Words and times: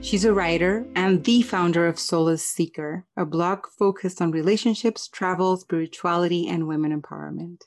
She's 0.00 0.24
a 0.24 0.32
writer 0.32 0.86
and 0.94 1.24
the 1.24 1.42
founder 1.42 1.86
of 1.86 1.96
Soulace 1.96 2.42
Seeker, 2.44 3.04
a 3.16 3.26
blog 3.26 3.66
focused 3.78 4.22
on 4.22 4.30
relationships, 4.30 5.08
travel, 5.08 5.56
spirituality, 5.56 6.46
and 6.46 6.68
women 6.68 6.98
empowerment. 6.98 7.62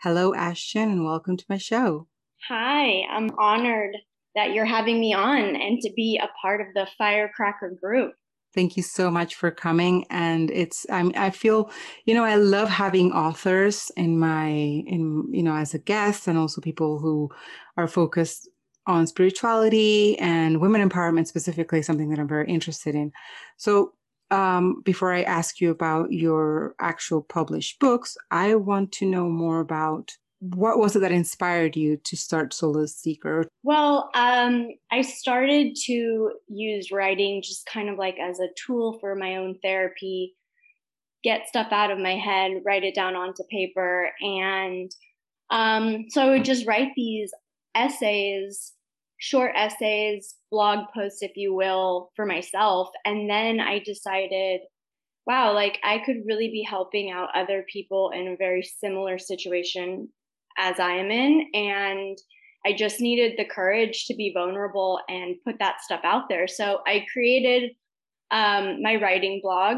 Hello, 0.00 0.34
Ashton, 0.34 0.90
and 0.90 1.04
welcome 1.04 1.36
to 1.36 1.44
my 1.48 1.58
show. 1.58 2.08
Hi, 2.48 3.02
I'm 3.10 3.30
honored 3.38 3.94
that 4.34 4.52
you're 4.52 4.64
having 4.64 4.98
me 5.00 5.12
on 5.12 5.54
and 5.54 5.80
to 5.80 5.92
be 5.94 6.18
a 6.22 6.28
part 6.40 6.60
of 6.60 6.68
the 6.74 6.88
Firecracker 6.96 7.76
group. 7.80 8.14
Thank 8.54 8.76
you 8.76 8.82
so 8.82 9.10
much 9.10 9.34
for 9.34 9.50
coming. 9.50 10.04
And 10.10 10.50
it's 10.50 10.84
I'm 10.90 11.12
I 11.16 11.30
feel, 11.30 11.70
you 12.04 12.14
know, 12.14 12.24
I 12.24 12.34
love 12.36 12.68
having 12.68 13.12
authors 13.12 13.90
in 13.96 14.18
my 14.18 14.48
in 14.48 15.26
you 15.30 15.42
know 15.42 15.54
as 15.54 15.72
a 15.72 15.78
guest 15.78 16.26
and 16.26 16.38
also 16.38 16.60
people 16.60 16.98
who 16.98 17.30
are 17.76 17.88
focused 17.88 18.48
on 18.86 19.06
spirituality 19.06 20.18
and 20.18 20.60
women 20.60 20.88
empowerment 20.88 21.26
specifically, 21.26 21.82
something 21.82 22.10
that 22.10 22.18
I'm 22.18 22.28
very 22.28 22.48
interested 22.48 22.94
in. 22.94 23.12
So, 23.56 23.92
um, 24.30 24.80
before 24.82 25.12
I 25.12 25.22
ask 25.22 25.60
you 25.60 25.70
about 25.70 26.10
your 26.10 26.74
actual 26.80 27.20
published 27.20 27.78
books, 27.80 28.16
I 28.30 28.54
want 28.54 28.90
to 28.92 29.06
know 29.06 29.28
more 29.28 29.60
about 29.60 30.12
what 30.42 30.78
was 30.78 30.96
it 30.96 31.00
that 31.00 31.12
inspired 31.12 31.76
you 31.76 31.98
to 31.98 32.16
start 32.16 32.52
Soulace 32.52 32.96
Seeker? 32.96 33.46
Well, 33.62 34.10
um, 34.14 34.70
I 34.90 35.02
started 35.02 35.76
to 35.84 36.32
use 36.48 36.90
writing 36.90 37.42
just 37.44 37.64
kind 37.66 37.88
of 37.88 37.96
like 37.96 38.16
as 38.18 38.40
a 38.40 38.48
tool 38.66 38.98
for 39.00 39.14
my 39.14 39.36
own 39.36 39.56
therapy, 39.62 40.34
get 41.22 41.46
stuff 41.46 41.68
out 41.70 41.92
of 41.92 41.98
my 42.00 42.16
head, 42.16 42.62
write 42.66 42.82
it 42.82 42.94
down 42.94 43.14
onto 43.14 43.44
paper. 43.50 44.10
And 44.20 44.90
um, 45.50 46.06
so 46.08 46.22
I 46.22 46.30
would 46.30 46.44
just 46.44 46.66
write 46.66 46.90
these 46.96 47.30
essays, 47.76 48.72
short 49.22 49.52
essays, 49.54 50.34
blog 50.50 50.86
posts, 50.92 51.22
if 51.22 51.36
you 51.36 51.54
will, 51.54 52.10
for 52.16 52.26
myself. 52.26 52.88
And 53.04 53.30
then 53.30 53.60
I 53.60 53.78
decided, 53.78 54.62
wow, 55.28 55.54
like 55.54 55.78
I 55.84 56.00
could 56.04 56.26
really 56.26 56.48
be 56.48 56.66
helping 56.68 57.12
out 57.12 57.28
other 57.32 57.64
people 57.72 58.10
in 58.12 58.26
a 58.26 58.36
very 58.36 58.64
similar 58.64 59.18
situation 59.18 60.08
as 60.58 60.80
I 60.80 60.94
am 60.94 61.12
in. 61.12 61.46
And 61.54 62.18
I 62.66 62.72
just 62.72 63.00
needed 63.00 63.34
the 63.38 63.44
courage 63.44 64.06
to 64.06 64.14
be 64.16 64.32
vulnerable 64.34 64.98
and 65.08 65.36
put 65.44 65.60
that 65.60 65.82
stuff 65.82 66.00
out 66.02 66.28
there. 66.28 66.48
So 66.48 66.80
I 66.84 67.06
created 67.12 67.70
um, 68.32 68.82
my 68.82 68.96
writing 68.96 69.38
blog 69.40 69.76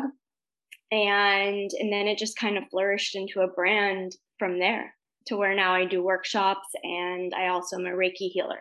and 0.91 1.71
and 1.79 1.93
then 1.93 2.07
it 2.07 2.17
just 2.17 2.39
kind 2.39 2.57
of 2.57 2.65
flourished 2.71 3.15
into 3.15 3.41
a 3.41 3.49
brand 3.49 4.13
from 4.39 4.59
there 4.59 4.95
to 5.27 5.37
where 5.37 5.55
now 5.55 5.75
I 5.75 5.85
do 5.85 6.03
workshops 6.03 6.69
and 6.83 7.35
I 7.35 7.49
also 7.49 7.77
am 7.77 7.87
a 7.87 7.91
Reiki 7.91 8.31
healer. 8.33 8.61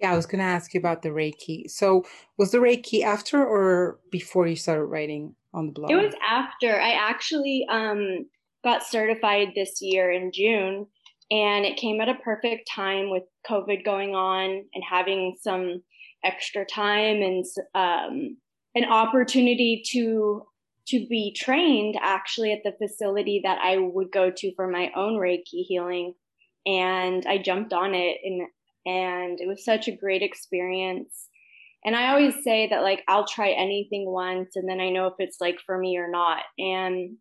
Yeah, 0.00 0.12
I 0.12 0.16
was 0.16 0.26
going 0.26 0.40
to 0.40 0.44
ask 0.44 0.74
you 0.74 0.80
about 0.80 1.02
the 1.02 1.10
Reiki. 1.10 1.70
So, 1.70 2.04
was 2.36 2.50
the 2.50 2.58
Reiki 2.58 3.02
after 3.02 3.44
or 3.44 4.00
before 4.10 4.46
you 4.46 4.56
started 4.56 4.86
writing 4.86 5.36
on 5.54 5.66
the 5.66 5.72
blog? 5.72 5.90
It 5.90 5.96
was 5.96 6.14
after. 6.28 6.80
I 6.80 6.92
actually 6.92 7.66
um, 7.70 8.26
got 8.64 8.82
certified 8.84 9.48
this 9.54 9.80
year 9.80 10.10
in 10.10 10.32
June, 10.32 10.86
and 11.30 11.64
it 11.64 11.76
came 11.76 12.00
at 12.00 12.08
a 12.08 12.14
perfect 12.14 12.68
time 12.68 13.10
with 13.10 13.22
COVID 13.48 13.84
going 13.84 14.14
on 14.14 14.64
and 14.74 14.84
having 14.88 15.36
some 15.40 15.82
extra 16.24 16.64
time 16.64 17.22
and 17.22 17.44
um, 17.74 18.36
an 18.74 18.84
opportunity 18.84 19.82
to 19.90 20.42
to 20.84 21.06
be 21.08 21.32
trained 21.32 21.96
actually 22.00 22.52
at 22.52 22.62
the 22.64 22.72
facility 22.72 23.40
that 23.44 23.58
I 23.62 23.78
would 23.78 24.10
go 24.10 24.30
to 24.30 24.54
for 24.56 24.68
my 24.68 24.90
own 24.96 25.14
Reiki 25.14 25.64
healing. 25.66 26.14
And 26.66 27.24
I 27.26 27.38
jumped 27.38 27.72
on 27.72 27.94
it 27.94 28.18
and 28.24 28.48
and 28.84 29.40
it 29.40 29.48
was 29.48 29.64
such 29.64 29.88
a 29.88 29.96
great 29.96 30.22
experience. 30.22 31.28
And 31.84 31.96
I 31.96 32.10
always 32.10 32.34
say 32.44 32.68
that 32.68 32.82
like 32.82 33.02
I'll 33.08 33.26
try 33.26 33.50
anything 33.50 34.06
once 34.06 34.54
and 34.54 34.68
then 34.68 34.80
I 34.80 34.90
know 34.90 35.06
if 35.06 35.14
it's 35.18 35.40
like 35.40 35.58
for 35.64 35.76
me 35.78 35.96
or 35.98 36.10
not. 36.10 36.42
And 36.58 37.16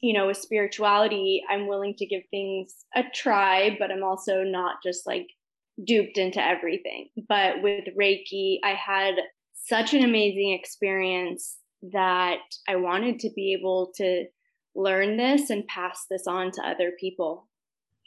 you 0.00 0.12
know, 0.12 0.26
with 0.26 0.36
spirituality, 0.36 1.42
I'm 1.48 1.66
willing 1.66 1.94
to 1.96 2.06
give 2.06 2.22
things 2.30 2.84
a 2.94 3.02
try, 3.14 3.76
but 3.78 3.90
I'm 3.90 4.02
also 4.02 4.42
not 4.42 4.76
just 4.84 5.06
like 5.06 5.28
duped 5.82 6.18
into 6.18 6.44
everything. 6.44 7.08
But 7.28 7.62
with 7.62 7.84
Reiki, 7.98 8.58
I 8.62 8.74
had 8.74 9.14
such 9.54 9.94
an 9.94 10.04
amazing 10.04 10.52
experience 10.52 11.56
that 11.92 12.40
I 12.68 12.76
wanted 12.76 13.18
to 13.20 13.30
be 13.34 13.56
able 13.58 13.92
to 13.96 14.24
learn 14.74 15.16
this 15.16 15.50
and 15.50 15.66
pass 15.66 16.04
this 16.10 16.26
on 16.26 16.50
to 16.52 16.62
other 16.62 16.92
people. 16.98 17.48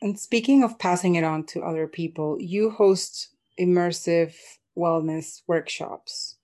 And 0.01 0.19
speaking 0.19 0.63
of 0.63 0.77
passing 0.77 1.15
it 1.15 1.23
on 1.23 1.45
to 1.47 1.61
other 1.61 1.87
people, 1.87 2.37
you 2.39 2.69
host 2.69 3.29
immersive 3.59 4.35
wellness 4.77 5.41
workshops. 5.47 6.37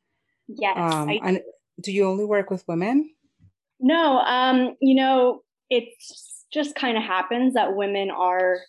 Yes. 0.48 0.76
Um, 0.78 1.10
and 1.24 1.42
do 1.80 1.92
you 1.92 2.06
only 2.06 2.26
work 2.26 2.50
with 2.50 2.68
women? 2.68 3.12
No, 3.80 4.20
um, 4.20 4.76
you 4.82 4.96
know, 4.96 5.42
it 5.70 5.86
just 6.52 6.76
kind 6.76 6.98
of 6.98 7.04
happens 7.04 7.54
that 7.54 7.76
women 7.76 8.10
are 8.12 8.60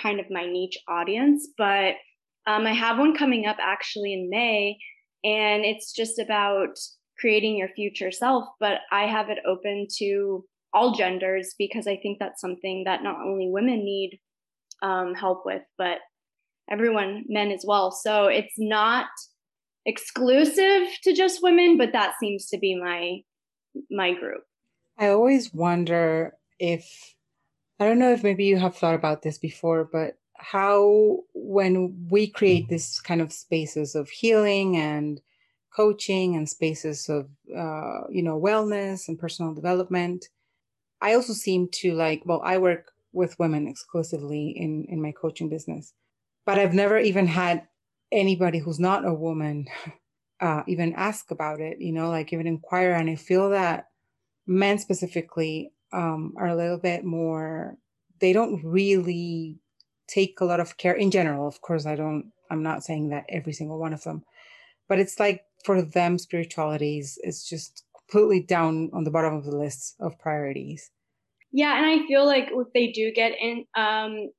kind 0.00 0.20
of 0.20 0.30
my 0.30 0.46
niche 0.46 0.78
audience, 0.88 1.48
but 1.56 1.94
um, 2.46 2.66
I 2.66 2.72
have 2.72 2.98
one 2.98 3.16
coming 3.16 3.46
up 3.46 3.56
actually 3.60 4.14
in 4.14 4.30
May, 4.30 4.78
and 5.24 5.64
it's 5.64 5.92
just 5.92 6.18
about 6.18 6.78
creating 7.18 7.56
your 7.56 7.68
future 7.68 8.10
self, 8.10 8.44
but 8.60 8.80
I 8.90 9.02
have 9.02 9.28
it 9.28 9.38
open 9.46 9.86
to 9.98 10.44
all 10.72 10.94
genders 10.94 11.54
because 11.58 11.86
I 11.86 11.96
think 11.96 12.18
that's 12.18 12.40
something 12.40 12.84
that 12.84 13.02
not 13.02 13.16
only 13.24 13.48
women 13.48 13.84
need 13.84 14.20
um, 14.82 15.14
help 15.14 15.44
with, 15.44 15.62
but 15.76 15.98
everyone, 16.70 17.24
men 17.28 17.50
as 17.50 17.64
well. 17.66 17.90
So 17.90 18.26
it's 18.26 18.54
not 18.58 19.06
exclusive 19.86 20.88
to 21.02 21.14
just 21.14 21.42
women, 21.42 21.78
but 21.78 21.92
that 21.92 22.14
seems 22.20 22.46
to 22.48 22.58
be 22.58 22.78
my 22.80 23.22
my 23.90 24.12
group. 24.12 24.42
I 24.98 25.08
always 25.08 25.52
wonder 25.54 26.34
if 26.58 27.14
I 27.80 27.86
don't 27.86 27.98
know 27.98 28.12
if 28.12 28.22
maybe 28.22 28.44
you 28.44 28.58
have 28.58 28.76
thought 28.76 28.94
about 28.94 29.22
this 29.22 29.38
before, 29.38 29.84
but 29.84 30.18
how 30.34 31.20
when 31.34 32.08
we 32.10 32.28
create 32.28 32.68
this 32.68 33.00
kind 33.00 33.20
of 33.20 33.32
spaces 33.32 33.94
of 33.94 34.08
healing 34.08 34.76
and 34.76 35.20
coaching 35.74 36.36
and 36.36 36.48
spaces 36.48 37.08
of 37.08 37.28
uh, 37.56 38.00
you 38.10 38.22
know 38.22 38.40
wellness 38.40 39.08
and 39.08 39.18
personal 39.18 39.54
development 39.54 40.28
i 41.00 41.14
also 41.14 41.32
seem 41.32 41.68
to 41.72 41.94
like 41.94 42.22
well 42.24 42.40
i 42.44 42.58
work 42.58 42.92
with 43.12 43.38
women 43.38 43.66
exclusively 43.66 44.50
in 44.56 44.84
in 44.88 45.00
my 45.02 45.12
coaching 45.12 45.48
business 45.48 45.92
but 46.44 46.58
i've 46.58 46.74
never 46.74 46.98
even 46.98 47.26
had 47.26 47.66
anybody 48.12 48.58
who's 48.58 48.80
not 48.80 49.06
a 49.06 49.12
woman 49.12 49.66
uh, 50.40 50.62
even 50.68 50.94
ask 50.94 51.30
about 51.30 51.60
it 51.60 51.80
you 51.80 51.92
know 51.92 52.10
like 52.10 52.32
even 52.32 52.46
inquire. 52.46 52.92
And 52.92 53.10
i 53.10 53.16
feel 53.16 53.50
that 53.50 53.88
men 54.46 54.78
specifically 54.78 55.72
um, 55.92 56.34
are 56.36 56.48
a 56.48 56.56
little 56.56 56.78
bit 56.78 57.04
more 57.04 57.76
they 58.20 58.32
don't 58.32 58.62
really 58.64 59.58
take 60.06 60.40
a 60.40 60.44
lot 60.44 60.58
of 60.58 60.76
care 60.76 60.94
in 60.94 61.10
general. 61.10 61.46
Of 61.46 61.60
course 61.60 61.86
i 61.86 61.96
don't 61.96 62.32
i'm 62.50 62.62
not 62.62 62.84
saying 62.84 63.08
that 63.08 63.26
every 63.28 63.52
single 63.52 63.78
one 63.78 63.92
of 63.92 64.04
them 64.04 64.24
but 64.88 64.98
it's 64.98 65.18
like 65.20 65.44
for 65.64 65.82
them, 65.82 66.18
spirituality 66.18 66.98
is, 66.98 67.18
is 67.22 67.44
just 67.44 67.84
completely 68.08 68.40
down 68.40 68.90
on 68.92 69.04
the 69.04 69.10
bottom 69.10 69.34
of 69.34 69.44
the 69.44 69.56
list 69.56 69.96
of 70.00 70.18
priorities. 70.18 70.90
Yeah, 71.52 71.76
and 71.76 71.86
I 71.86 72.06
feel 72.06 72.26
like 72.26 72.48
if 72.50 72.68
they 72.74 72.92
do 72.92 73.12
get 73.12 73.32
in 73.40 73.64
um, 73.74 74.30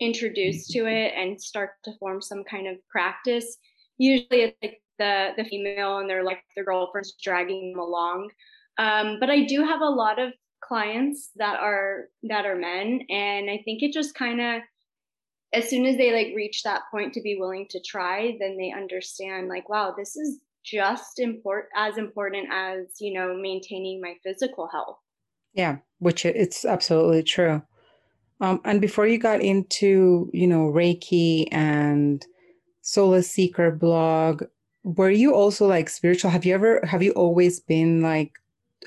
introduced 0.00 0.70
to 0.70 0.86
it 0.86 1.12
and 1.16 1.40
start 1.40 1.70
to 1.84 1.92
form 1.98 2.20
some 2.20 2.44
kind 2.44 2.66
of 2.66 2.76
practice, 2.88 3.56
usually 3.98 4.42
it's 4.42 4.56
like 4.62 4.82
the 4.98 5.30
the 5.36 5.44
female 5.44 5.98
and 5.98 6.08
their 6.08 6.22
like 6.22 6.42
their 6.54 6.64
girlfriends 6.64 7.14
dragging 7.22 7.72
them 7.72 7.80
along. 7.80 8.30
Um, 8.78 9.18
but 9.20 9.30
I 9.30 9.44
do 9.44 9.64
have 9.64 9.80
a 9.80 9.88
lot 9.88 10.18
of 10.18 10.32
clients 10.62 11.30
that 11.36 11.58
are 11.60 12.08
that 12.24 12.46
are 12.46 12.56
men, 12.56 13.00
and 13.08 13.50
I 13.50 13.62
think 13.64 13.82
it 13.82 13.92
just 13.92 14.14
kind 14.14 14.40
of 14.40 14.62
as 15.52 15.68
soon 15.68 15.84
as 15.86 15.96
they 15.96 16.12
like 16.12 16.36
reach 16.36 16.62
that 16.62 16.82
point 16.90 17.12
to 17.14 17.22
be 17.22 17.36
willing 17.40 17.66
to 17.70 17.80
try, 17.80 18.36
then 18.38 18.56
they 18.56 18.72
understand 18.72 19.48
like, 19.48 19.68
wow, 19.68 19.94
this 19.96 20.14
is 20.16 20.38
just 20.64 21.18
import 21.18 21.68
as 21.76 21.96
important 21.96 22.48
as 22.52 22.86
you 23.00 23.12
know 23.12 23.36
maintaining 23.36 24.00
my 24.00 24.14
physical 24.22 24.68
health. 24.72 24.98
Yeah 25.54 25.78
which 26.00 26.24
it's 26.26 26.64
absolutely 26.64 27.22
true. 27.22 27.62
Um, 28.40 28.60
and 28.64 28.80
before 28.80 29.06
you 29.06 29.18
got 29.18 29.40
into 29.40 30.28
you 30.32 30.46
know 30.46 30.72
reiki 30.72 31.46
and 31.52 32.26
Soulace 32.82 33.30
Seeker 33.30 33.70
blog 33.70 34.42
were 34.82 35.10
you 35.10 35.34
also 35.34 35.66
like 35.66 35.88
spiritual? 35.88 36.30
Have 36.30 36.44
you 36.44 36.54
ever 36.54 36.80
have 36.84 37.02
you 37.02 37.12
always 37.12 37.60
been 37.60 38.02
like 38.02 38.32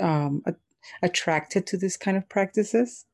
um, 0.02 0.44
attracted 1.02 1.68
to 1.68 1.78
this 1.78 1.96
kind 1.96 2.18
of 2.18 2.28
practices? 2.28 3.06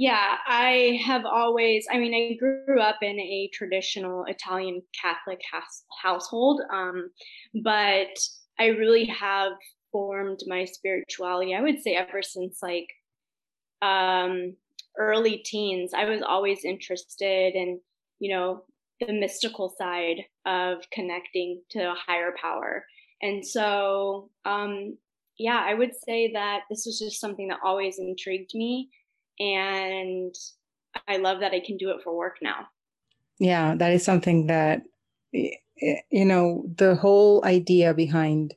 Yeah, 0.00 0.36
I 0.46 1.00
have 1.04 1.24
always, 1.24 1.84
I 1.90 1.98
mean, 1.98 2.14
I 2.14 2.36
grew 2.38 2.80
up 2.80 2.98
in 3.02 3.18
a 3.18 3.50
traditional 3.52 4.26
Italian 4.26 4.80
Catholic 5.02 5.40
house, 5.50 5.82
household, 6.00 6.60
um, 6.72 7.10
but 7.64 8.16
I 8.60 8.66
really 8.66 9.06
have 9.06 9.54
formed 9.90 10.38
my 10.46 10.66
spirituality, 10.66 11.52
I 11.52 11.62
would 11.62 11.82
say, 11.82 11.96
ever 11.96 12.22
since 12.22 12.60
like 12.62 12.86
um, 13.82 14.54
early 14.96 15.38
teens. 15.44 15.90
I 15.96 16.04
was 16.04 16.22
always 16.22 16.64
interested 16.64 17.56
in, 17.56 17.80
you 18.20 18.32
know, 18.36 18.62
the 19.00 19.12
mystical 19.12 19.74
side 19.76 20.18
of 20.46 20.78
connecting 20.92 21.60
to 21.70 21.80
a 21.80 21.96
higher 22.06 22.32
power. 22.40 22.86
And 23.20 23.44
so, 23.44 24.30
um, 24.44 24.96
yeah, 25.40 25.60
I 25.60 25.74
would 25.74 25.96
say 26.06 26.30
that 26.34 26.60
this 26.70 26.84
was 26.86 27.00
just 27.00 27.20
something 27.20 27.48
that 27.48 27.58
always 27.64 27.98
intrigued 27.98 28.52
me. 28.54 28.90
And 29.40 30.34
I 31.06 31.18
love 31.18 31.40
that 31.40 31.52
I 31.52 31.60
can 31.60 31.76
do 31.76 31.90
it 31.90 32.02
for 32.02 32.16
work 32.16 32.36
now. 32.42 32.68
Yeah, 33.38 33.74
that 33.76 33.92
is 33.92 34.04
something 34.04 34.48
that, 34.48 34.82
you 35.32 36.24
know, 36.24 36.64
the 36.76 36.96
whole 36.96 37.44
idea 37.44 37.94
behind 37.94 38.54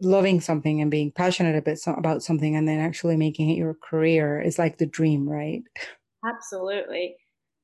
loving 0.00 0.40
something 0.40 0.80
and 0.80 0.90
being 0.90 1.10
passionate 1.10 1.56
a 1.56 1.62
bit 1.62 1.80
about 1.86 2.22
something 2.22 2.54
and 2.54 2.68
then 2.68 2.78
actually 2.78 3.16
making 3.16 3.50
it 3.50 3.56
your 3.56 3.74
career 3.74 4.40
is 4.40 4.58
like 4.58 4.78
the 4.78 4.86
dream, 4.86 5.28
right? 5.28 5.62
Absolutely. 6.24 7.16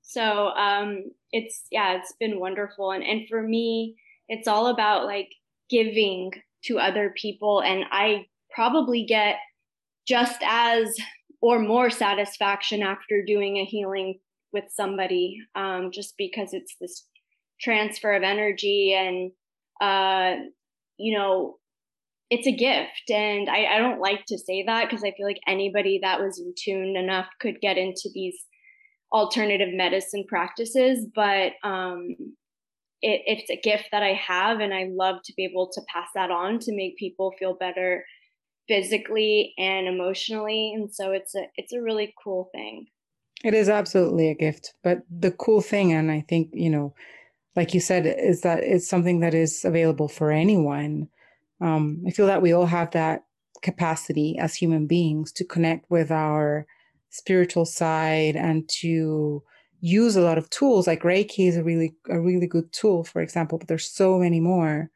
So 0.02 0.48
um, 0.48 1.04
it's 1.32 1.64
yeah, 1.70 1.96
it's 1.96 2.12
been 2.20 2.38
wonderful, 2.38 2.90
and 2.92 3.02
and 3.02 3.26
for 3.28 3.42
me, 3.42 3.96
it's 4.28 4.46
all 4.46 4.66
about 4.66 5.06
like 5.06 5.30
giving 5.70 6.32
to 6.64 6.78
other 6.78 7.14
people, 7.16 7.62
and 7.62 7.84
I 7.90 8.26
probably 8.50 9.04
get 9.04 9.36
just 10.06 10.40
as 10.44 10.94
or 11.44 11.58
more 11.58 11.90
satisfaction 11.90 12.80
after 12.82 13.22
doing 13.22 13.58
a 13.58 13.66
healing 13.66 14.18
with 14.54 14.64
somebody, 14.70 15.36
um, 15.54 15.90
just 15.92 16.14
because 16.16 16.54
it's 16.54 16.74
this 16.80 17.06
transfer 17.60 18.14
of 18.14 18.22
energy 18.22 18.94
and 18.98 19.30
uh, 19.78 20.40
you 20.96 21.14
know 21.14 21.56
it's 22.30 22.46
a 22.46 22.56
gift. 22.56 23.10
And 23.10 23.50
I, 23.50 23.74
I 23.74 23.78
don't 23.78 24.00
like 24.00 24.24
to 24.28 24.38
say 24.38 24.64
that 24.66 24.88
because 24.88 25.04
i 25.04 25.12
feel 25.14 25.26
like 25.26 25.40
anybody 25.46 26.00
that 26.02 26.18
was 26.18 26.40
in 26.40 26.54
tune 26.58 26.96
enough 26.96 27.26
could 27.42 27.60
get 27.60 27.76
into 27.76 28.08
these 28.14 28.38
alternative 29.12 29.68
medicine 29.74 30.24
practices. 30.26 31.06
But 31.14 31.52
um, 31.62 32.16
it, 33.02 33.20
it's 33.26 33.50
a 33.50 33.60
gift 33.60 33.88
that 33.92 34.02
i 34.02 34.14
have 34.14 34.60
and 34.60 34.72
i 34.72 34.86
love 34.90 35.16
to 35.24 35.34
be 35.36 35.44
able 35.44 35.68
to 35.74 35.82
pass 35.92 36.08
that 36.14 36.30
on 36.30 36.58
to 36.60 36.74
make 36.74 36.96
people 36.96 37.34
feel 37.38 37.54
better 37.54 38.02
physically 38.68 39.54
and 39.58 39.86
emotionally 39.86 40.72
and 40.74 40.92
so 40.92 41.12
it's 41.12 41.34
a 41.34 41.44
it's 41.56 41.72
a 41.72 41.82
really 41.82 42.14
cool 42.22 42.48
thing. 42.52 42.86
It 43.44 43.52
is 43.52 43.68
absolutely 43.68 44.28
a 44.28 44.34
gift 44.34 44.74
but 44.82 45.02
the 45.10 45.30
cool 45.30 45.60
thing 45.60 45.92
and 45.92 46.10
i 46.10 46.24
think 46.26 46.48
you 46.52 46.70
know 46.70 46.94
like 47.56 47.74
you 47.74 47.80
said 47.80 48.06
is 48.06 48.40
that 48.40 48.62
it's 48.62 48.88
something 48.88 49.20
that 49.20 49.34
is 49.34 49.64
available 49.64 50.08
for 50.08 50.30
anyone. 50.30 51.08
Um, 51.60 52.02
I 52.06 52.10
feel 52.10 52.26
that 52.26 52.42
we 52.42 52.52
all 52.52 52.66
have 52.66 52.90
that 52.92 53.24
capacity 53.62 54.36
as 54.38 54.54
human 54.54 54.86
beings 54.86 55.32
to 55.32 55.44
connect 55.44 55.90
with 55.90 56.10
our 56.10 56.66
spiritual 57.10 57.64
side 57.64 58.36
and 58.36 58.68
to 58.68 59.42
use 59.80 60.16
a 60.16 60.20
lot 60.20 60.38
of 60.38 60.50
tools. 60.50 60.86
Like 60.86 61.02
reiki 61.02 61.48
is 61.48 61.56
a 61.56 61.62
really 61.62 61.94
a 62.10 62.20
really 62.20 62.46
good 62.46 62.72
tool 62.72 63.04
for 63.04 63.22
example 63.22 63.58
but 63.58 63.68
there's 63.68 63.88
so 63.88 64.18
many 64.18 64.40
more 64.40 64.90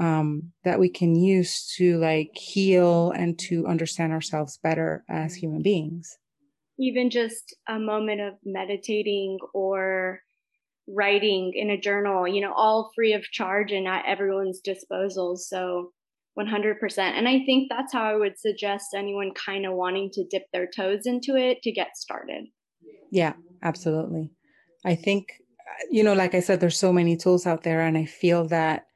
um, 0.00 0.52
that 0.64 0.80
we 0.80 0.88
can 0.88 1.14
use 1.14 1.72
to 1.76 1.98
like 1.98 2.30
heal 2.34 3.12
and 3.12 3.38
to 3.38 3.66
understand 3.66 4.12
ourselves 4.12 4.58
better 4.62 5.04
as 5.08 5.34
human 5.34 5.62
beings 5.62 6.18
even 6.80 7.10
just 7.10 7.54
a 7.68 7.78
moment 7.78 8.22
of 8.22 8.34
meditating 8.44 9.38
or 9.52 10.20
writing 10.88 11.52
in 11.54 11.70
a 11.70 11.80
journal, 11.80 12.26
you 12.26 12.40
know, 12.40 12.54
all 12.54 12.90
free 12.94 13.12
of 13.12 13.22
charge 13.22 13.70
and 13.70 13.86
at 13.86 14.04
everyone's 14.06 14.60
disposal. 14.60 15.36
So 15.36 15.92
100%. 16.38 16.98
And 16.98 17.28
I 17.28 17.40
think 17.44 17.68
that's 17.68 17.92
how 17.92 18.02
I 18.02 18.16
would 18.16 18.38
suggest 18.38 18.94
anyone 18.96 19.32
kind 19.34 19.66
of 19.66 19.74
wanting 19.74 20.10
to 20.14 20.24
dip 20.30 20.44
their 20.52 20.66
toes 20.66 21.02
into 21.04 21.36
it 21.36 21.62
to 21.62 21.70
get 21.70 21.96
started. 21.96 22.46
Yeah, 23.10 23.34
absolutely. 23.62 24.30
I 24.84 24.94
think, 24.94 25.26
you 25.90 26.02
know, 26.02 26.14
like 26.14 26.34
I 26.34 26.40
said, 26.40 26.60
there's 26.60 26.78
so 26.78 26.92
many 26.92 27.16
tools 27.16 27.46
out 27.46 27.62
there, 27.62 27.82
and 27.82 27.98
I 27.98 28.06
feel 28.06 28.46
that 28.48 28.86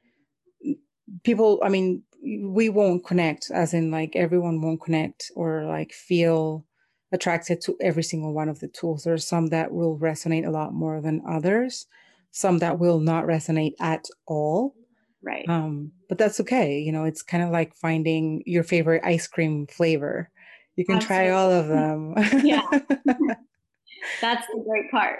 people, 1.25 1.59
I 1.63 1.69
mean, 1.69 2.03
we 2.23 2.69
won't 2.69 3.05
connect, 3.05 3.51
as 3.51 3.73
in, 3.73 3.91
like, 3.91 4.15
everyone 4.15 4.61
won't 4.61 4.81
connect 4.81 5.31
or 5.35 5.65
like 5.65 5.91
feel 5.91 6.65
attracted 7.11 7.61
to 7.61 7.75
every 7.81 8.03
single 8.03 8.33
one 8.33 8.49
of 8.49 8.59
the 8.59 8.67
tools. 8.67 9.03
There 9.03 9.13
are 9.13 9.17
some 9.17 9.47
that 9.47 9.71
will 9.71 9.97
resonate 9.97 10.45
a 10.45 10.51
lot 10.51 10.73
more 10.73 11.01
than 11.01 11.21
others, 11.27 11.87
some 12.31 12.59
that 12.59 12.79
will 12.79 12.99
not 12.99 13.25
resonate 13.25 13.73
at 13.79 14.05
all. 14.27 14.75
Right. 15.23 15.47
Um, 15.49 15.91
but 16.07 16.17
that's 16.17 16.39
okay. 16.41 16.79
You 16.79 16.91
know, 16.91 17.03
it's 17.05 17.23
kind 17.23 17.43
of 17.43 17.49
like 17.49 17.73
finding 17.75 18.43
your 18.45 18.63
favorite 18.63 19.01
ice 19.03 19.27
cream 19.27 19.65
flavor. 19.67 20.29
You 20.75 20.85
can 20.85 20.97
Absolutely. 20.97 21.27
try 21.27 21.29
all 21.31 21.51
of 21.51 21.67
them. 21.67 22.13
yeah. 22.45 22.61
that's 24.21 24.45
the 24.47 24.63
great 24.67 24.91
part. 24.91 25.19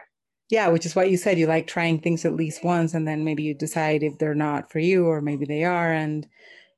Yeah, 0.49 0.67
which 0.67 0.85
is 0.85 0.95
what 0.95 1.09
you 1.09 1.17
said. 1.17 1.39
You 1.39 1.47
like 1.47 1.67
trying 1.67 1.99
things 1.99 2.23
at 2.23 2.35
least 2.35 2.63
once, 2.63 2.93
and 2.93 3.07
then 3.07 3.23
maybe 3.23 3.43
you 3.43 3.55
decide 3.55 4.03
if 4.03 4.19
they're 4.19 4.35
not 4.35 4.71
for 4.71 4.79
you, 4.79 5.07
or 5.07 5.21
maybe 5.21 5.45
they 5.45 5.63
are. 5.63 5.91
And 5.91 6.27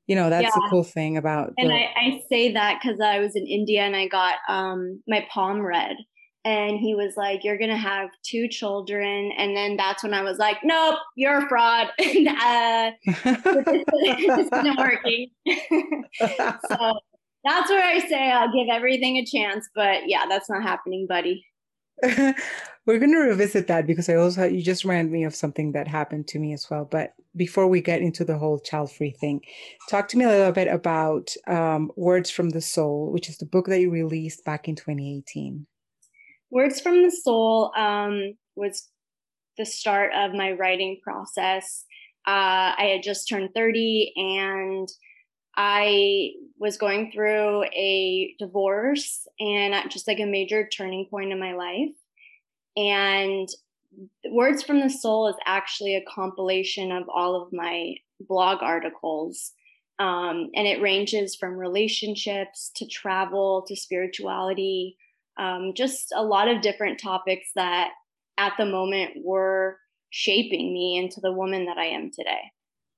you 0.08 0.16
know 0.16 0.30
that's 0.30 0.44
yeah. 0.44 0.52
the 0.56 0.68
cool 0.70 0.84
thing 0.84 1.18
about 1.18 1.54
and 1.58 1.72
I, 1.72 1.90
I, 1.96 2.22
say 2.30 2.54
that 2.54 2.80
because 2.82 3.00
i 3.02 3.20
was 3.20 3.36
in 3.36 3.46
india 3.46 3.82
and 3.82 3.96
i 3.96 4.08
got 4.08 4.36
um, 4.48 5.02
my 5.08 5.28
palm 5.32 5.60
read 5.60 5.98
and 6.46 6.80
he 6.80 6.96
was 6.96 7.14
like 7.18 7.44
you're 7.44 7.58
gonna 7.58 7.78
have 7.78 8.10
two 8.24 8.48
children 8.48 9.32
and 9.38 9.56
then 9.56 9.76
that's 9.76 10.04
when 10.04 10.14
i 10.14 10.24
was 10.24 10.38
like 10.38 10.58
nope 10.64 10.96
you're 11.16 11.46
a 11.46 11.48
fraud 11.50 11.88
and 12.00 12.28
uh, 12.28 12.92
this 13.06 14.40
isn't 14.40 14.78
working 14.78 15.30
so 16.18 17.00
that's 17.44 17.70
where 17.70 17.84
i 17.84 18.00
say 18.08 18.32
i'll 18.32 18.54
give 18.54 18.68
everything 18.72 19.18
a 19.18 19.26
chance 19.26 19.68
but 19.76 20.04
yeah 20.08 20.26
that's 20.28 20.50
not 20.50 20.64
happening 20.64 21.06
buddy 21.08 21.46
We're 22.86 23.00
going 23.00 23.12
to 23.12 23.20
revisit 23.20 23.68
that 23.68 23.86
because 23.86 24.08
I 24.08 24.16
also, 24.16 24.46
you 24.46 24.64
just 24.64 24.86
reminded 24.86 25.12
me 25.12 25.26
of 25.26 25.36
something 25.36 25.74
that 25.74 25.88
happened 25.88 26.28
to 26.30 26.40
me 26.40 26.54
as 26.54 26.70
well. 26.70 26.86
But 26.86 27.14
before 27.36 27.68
we 27.68 27.82
get 27.82 28.02
into 28.02 28.24
the 28.24 28.38
whole 28.38 28.60
child 28.60 28.92
free 28.92 29.12
thing, 29.12 29.42
talk 29.90 30.08
to 30.10 30.18
me 30.18 30.24
a 30.24 30.30
little 30.30 30.54
bit 30.54 30.70
about 30.70 31.34
um, 31.48 31.92
Words 31.98 32.30
from 32.30 32.50
the 32.50 32.62
Soul, 32.62 33.12
which 33.12 33.28
is 33.28 33.38
the 33.38 33.46
book 33.46 33.66
that 33.68 33.82
you 33.82 33.90
released 33.90 34.46
back 34.46 34.70
in 34.70 34.76
2018. 34.76 35.68
Words 36.50 36.80
from 36.80 37.04
the 37.04 37.12
Soul 37.12 37.74
um, 37.76 38.38
was 38.56 38.88
the 39.58 39.66
start 39.66 40.12
of 40.16 40.34
my 40.34 40.54
writing 40.54 41.00
process. 41.04 41.84
Uh, 42.26 42.72
I 42.78 42.92
had 42.94 43.04
just 43.04 43.28
turned 43.28 43.50
30 43.54 44.14
and 44.16 44.88
I 45.58 46.34
was 46.60 46.78
going 46.78 47.12
through 47.12 47.64
a 47.64 48.36
divorce 48.38 49.28
and 49.40 49.76
just 49.90 50.08
like 50.08 50.20
a 50.20 50.26
major 50.26 50.68
turning 50.68 51.08
point 51.10 51.32
in 51.32 51.40
my 51.40 51.54
life. 51.54 51.96
And 52.76 53.50
Words 54.30 54.62
from 54.62 54.80
the 54.80 54.90
Soul 54.90 55.28
is 55.30 55.36
actually 55.48 55.96
a 55.96 56.06
compilation 56.06 56.92
of 56.92 57.10
all 57.10 57.42
of 57.42 57.52
my 57.52 57.96
blog 58.20 58.62
articles. 58.62 59.54
Um, 59.98 60.52
and 60.54 60.68
it 60.68 60.82
ranges 60.82 61.36
from 61.36 61.58
relationships 61.58 62.70
to 62.76 62.86
travel 62.86 63.66
to 63.68 63.76
spirituality, 63.76 64.96
um, 65.40 65.74
just 65.76 66.14
a 66.16 66.24
lot 66.24 66.48
of 66.48 66.62
different 66.62 67.00
topics 67.00 67.50
that 67.56 67.92
at 68.38 68.54
the 68.60 68.66
moment 68.66 69.14
were 69.24 69.78
shaping 70.12 70.72
me 70.72 70.98
into 70.98 71.20
the 71.20 71.32
woman 71.32 71.66
that 71.66 71.80
I 71.80 71.86
am 71.86 72.12
today 72.12 72.52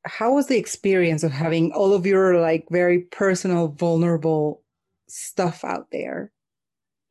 how 0.05 0.33
was 0.33 0.47
the 0.47 0.57
experience 0.57 1.23
of 1.23 1.31
having 1.31 1.71
all 1.73 1.93
of 1.93 2.05
your 2.05 2.39
like 2.39 2.65
very 2.71 2.99
personal 2.99 3.69
vulnerable 3.69 4.61
stuff 5.07 5.63
out 5.63 5.87
there? 5.91 6.31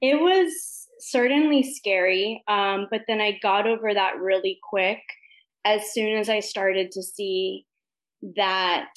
It 0.00 0.20
was 0.20 0.78
certainly 1.00 1.62
scary 1.62 2.42
um, 2.48 2.86
but 2.90 3.02
then 3.06 3.20
i 3.20 3.38
got 3.42 3.66
over 3.66 3.94
that 3.94 4.18
really 4.18 4.58
quick 4.68 4.98
as 5.64 5.92
soon 5.92 6.16
as 6.18 6.28
i 6.28 6.40
started 6.40 6.90
to 6.90 7.02
see 7.02 7.64
that 8.36 8.88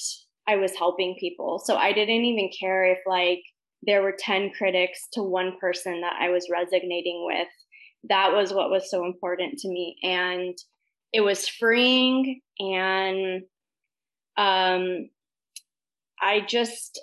i 0.48 0.56
was 0.56 0.74
helping 0.74 1.16
people. 1.18 1.60
So 1.64 1.76
i 1.76 1.92
didn't 1.92 2.24
even 2.24 2.50
care 2.58 2.84
if 2.84 2.98
like 3.06 3.42
there 3.84 4.02
were 4.02 4.16
10 4.18 4.50
critics 4.56 5.08
to 5.12 5.22
one 5.22 5.56
person 5.60 6.00
that 6.00 6.14
i 6.20 6.28
was 6.28 6.48
resonating 6.50 7.24
with. 7.26 7.48
That 8.08 8.32
was 8.32 8.52
what 8.52 8.70
was 8.70 8.90
so 8.90 9.04
important 9.04 9.58
to 9.58 9.68
me 9.68 9.96
and 10.02 10.56
it 11.12 11.20
was 11.20 11.46
freeing 11.46 12.40
and 12.58 13.42
um, 14.36 15.08
I 16.20 16.40
just, 16.46 17.00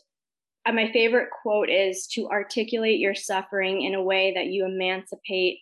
uh, 0.65 0.71
my 0.71 0.91
favorite 0.91 1.29
quote 1.41 1.69
is 1.69 2.07
to 2.13 2.29
articulate 2.29 2.99
your 2.99 3.15
suffering 3.15 3.81
in 3.81 3.95
a 3.95 4.03
way 4.03 4.33
that 4.35 4.47
you 4.47 4.65
emancipate, 4.65 5.59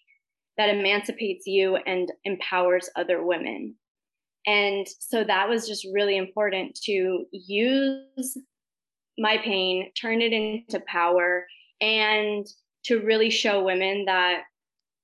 that 0.58 0.70
emancipates 0.70 1.48
you 1.48 1.76
and 1.76 2.12
empowers 2.24 2.90
other 2.96 3.24
women. 3.24 3.76
And 4.46 4.88
so 5.00 5.24
that 5.24 5.50
was 5.50 5.68
just 5.68 5.86
really 5.94 6.18
important 6.18 6.80
to 6.84 7.26
use 7.32 8.38
my 9.18 9.38
pain, 9.44 9.92
turn 10.00 10.22
it 10.22 10.32
into 10.32 10.80
power, 10.88 11.46
and 11.82 12.48
to 12.86 13.02
really 13.02 13.30
show 13.30 13.64
women 13.64 14.06
that 14.06 14.44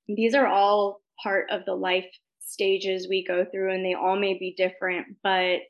these 0.08 0.34
are 0.34 0.46
all 0.46 1.00
part 1.22 1.50
of 1.50 1.64
the 1.66 1.74
life 1.74 2.06
stages 2.40 3.08
we 3.08 3.24
go 3.24 3.44
through 3.44 3.74
and 3.74 3.84
they 3.84 3.94
all 3.94 4.18
may 4.18 4.38
be 4.38 4.54
different, 4.56 5.06
but 5.22 5.60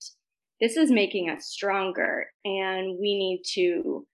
this 0.61 0.77
is 0.77 0.91
making 0.91 1.31
us 1.31 1.47
stronger 1.47 2.27
and 2.45 2.99
we 3.01 3.17
need 3.17 3.43
to 3.55 4.07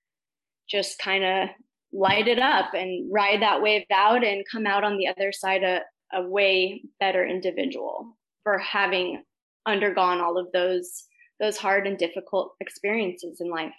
just 0.69 0.99
kind 0.99 1.25
of 1.25 1.49
light 1.93 2.29
it 2.29 2.39
up 2.39 2.73
and 2.75 3.11
ride 3.13 3.43
that 3.43 3.63
wave 3.63 3.83
out 3.93 4.25
and 4.25 4.45
come 4.51 4.67
out 4.67 4.85
on 4.85 4.97
the 4.97 5.09
other 5.09 5.33
side 5.33 5.63
a, 5.63 5.81
a 6.13 6.23
way 6.23 6.83
better 7.01 7.27
individual 7.27 8.17
for 8.43 8.59
having 8.59 9.23
undergone 9.67 10.21
all 10.21 10.39
of 10.39 10.47
those 10.53 11.05
those 11.41 11.57
hard 11.57 11.87
and 11.87 11.97
difficult 11.97 12.53
experiences 12.61 13.41
in 13.41 13.51
life. 13.51 13.73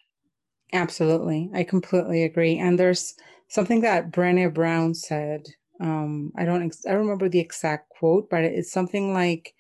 Absolutely. 0.73 1.49
I 1.53 1.63
completely 1.63 2.23
agree. 2.23 2.57
And 2.57 2.79
there's 2.79 3.13
something 3.49 3.81
that 3.81 4.11
Brené 4.11 4.51
Brown 4.51 4.95
said. 4.95 5.45
Um, 5.79 6.31
I 6.35 6.45
don't, 6.45 6.65
ex- 6.65 6.85
I 6.87 6.93
remember 6.93 7.29
the 7.29 7.39
exact 7.39 7.89
quote, 7.89 8.29
but 8.29 8.43
it's 8.43 8.71
something 8.71 9.13
like, 9.13 9.53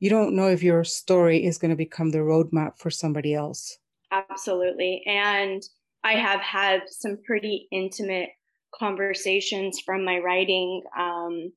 you 0.00 0.10
don't 0.10 0.36
know 0.36 0.48
if 0.48 0.62
your 0.62 0.84
story 0.84 1.44
is 1.44 1.58
going 1.58 1.70
to 1.70 1.76
become 1.76 2.10
the 2.10 2.18
roadmap 2.18 2.78
for 2.78 2.90
somebody 2.90 3.34
else. 3.34 3.78
Absolutely. 4.12 5.02
And 5.06 5.62
I 6.04 6.14
have 6.14 6.40
had 6.40 6.82
some 6.88 7.18
pretty 7.26 7.68
intimate 7.72 8.30
conversations 8.74 9.80
from 9.80 10.04
my 10.04 10.18
writing 10.18 10.82
um, 10.96 11.52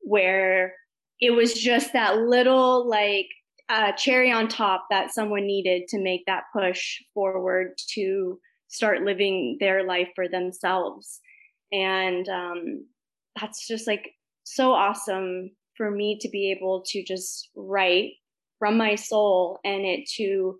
where 0.00 0.74
it 1.20 1.30
was 1.30 1.54
just 1.54 1.92
that 1.92 2.18
little 2.18 2.88
like 2.88 3.26
uh, 3.68 3.92
cherry 3.92 4.32
on 4.32 4.48
top 4.48 4.86
that 4.90 5.12
someone 5.12 5.46
needed 5.46 5.86
to 5.88 6.00
make 6.00 6.24
that 6.26 6.44
push 6.52 6.98
forward 7.14 7.72
to 7.94 8.38
start 8.68 9.02
living 9.02 9.56
their 9.60 9.84
life 9.86 10.08
for 10.14 10.28
themselves. 10.28 11.20
And 11.70 12.28
um, 12.28 12.86
that's 13.40 13.66
just 13.66 13.86
like 13.86 14.12
so 14.44 14.72
awesome 14.72 15.50
for 15.76 15.90
me 15.90 16.18
to 16.20 16.28
be 16.28 16.50
able 16.56 16.82
to 16.86 17.04
just 17.04 17.50
write 17.54 18.12
from 18.58 18.76
my 18.76 18.94
soul 18.94 19.58
and 19.64 19.84
it 19.84 20.08
to 20.16 20.56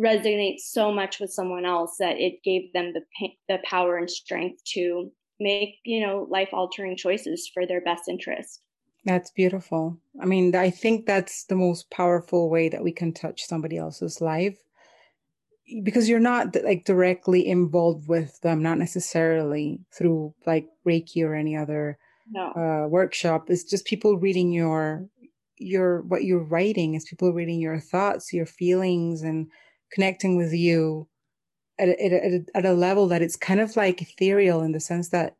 resonate 0.00 0.58
so 0.58 0.92
much 0.92 1.20
with 1.20 1.30
someone 1.30 1.64
else 1.64 1.96
that 1.98 2.18
it 2.18 2.42
gave 2.44 2.72
them 2.72 2.92
the 2.92 3.28
the 3.48 3.58
power 3.64 3.96
and 3.96 4.10
strength 4.10 4.62
to 4.64 5.10
make 5.40 5.76
you 5.84 6.04
know 6.04 6.26
life 6.28 6.50
altering 6.52 6.96
choices 6.96 7.50
for 7.52 7.66
their 7.66 7.80
best 7.80 8.08
interest. 8.08 8.60
That's 9.04 9.30
beautiful. 9.30 9.96
I 10.20 10.26
mean 10.26 10.54
i 10.54 10.70
think 10.70 11.06
that's 11.06 11.44
the 11.44 11.54
most 11.54 11.90
powerful 11.90 12.50
way 12.50 12.68
that 12.68 12.84
we 12.84 12.92
can 12.92 13.12
touch 13.12 13.44
somebody 13.44 13.78
else's 13.78 14.20
life 14.20 14.58
because 15.82 16.08
you're 16.08 16.20
not 16.20 16.54
like 16.64 16.84
directly 16.84 17.46
involved 17.46 18.08
with 18.08 18.40
them 18.40 18.62
not 18.62 18.78
necessarily 18.78 19.80
through 19.92 20.34
like 20.46 20.66
reiki 20.86 21.24
or 21.24 21.34
any 21.34 21.56
other 21.56 21.98
no. 22.30 22.50
uh, 22.52 22.88
workshop 22.88 23.48
it's 23.48 23.64
just 23.64 23.84
people 23.84 24.18
reading 24.18 24.52
your 24.52 25.08
your 25.58 26.02
what 26.02 26.24
you're 26.24 26.42
writing 26.42 26.94
is 26.94 27.04
people 27.04 27.32
reading 27.32 27.60
your 27.60 27.78
thoughts 27.78 28.32
your 28.32 28.46
feelings 28.46 29.22
and 29.22 29.48
connecting 29.92 30.36
with 30.36 30.52
you 30.52 31.06
at 31.78 31.88
a, 31.88 32.04
at, 32.04 32.12
a, 32.12 32.44
at 32.54 32.66
a 32.66 32.72
level 32.72 33.06
that 33.08 33.22
it's 33.22 33.36
kind 33.36 33.60
of 33.60 33.76
like 33.76 34.02
ethereal 34.02 34.62
in 34.62 34.72
the 34.72 34.80
sense 34.80 35.10
that 35.10 35.36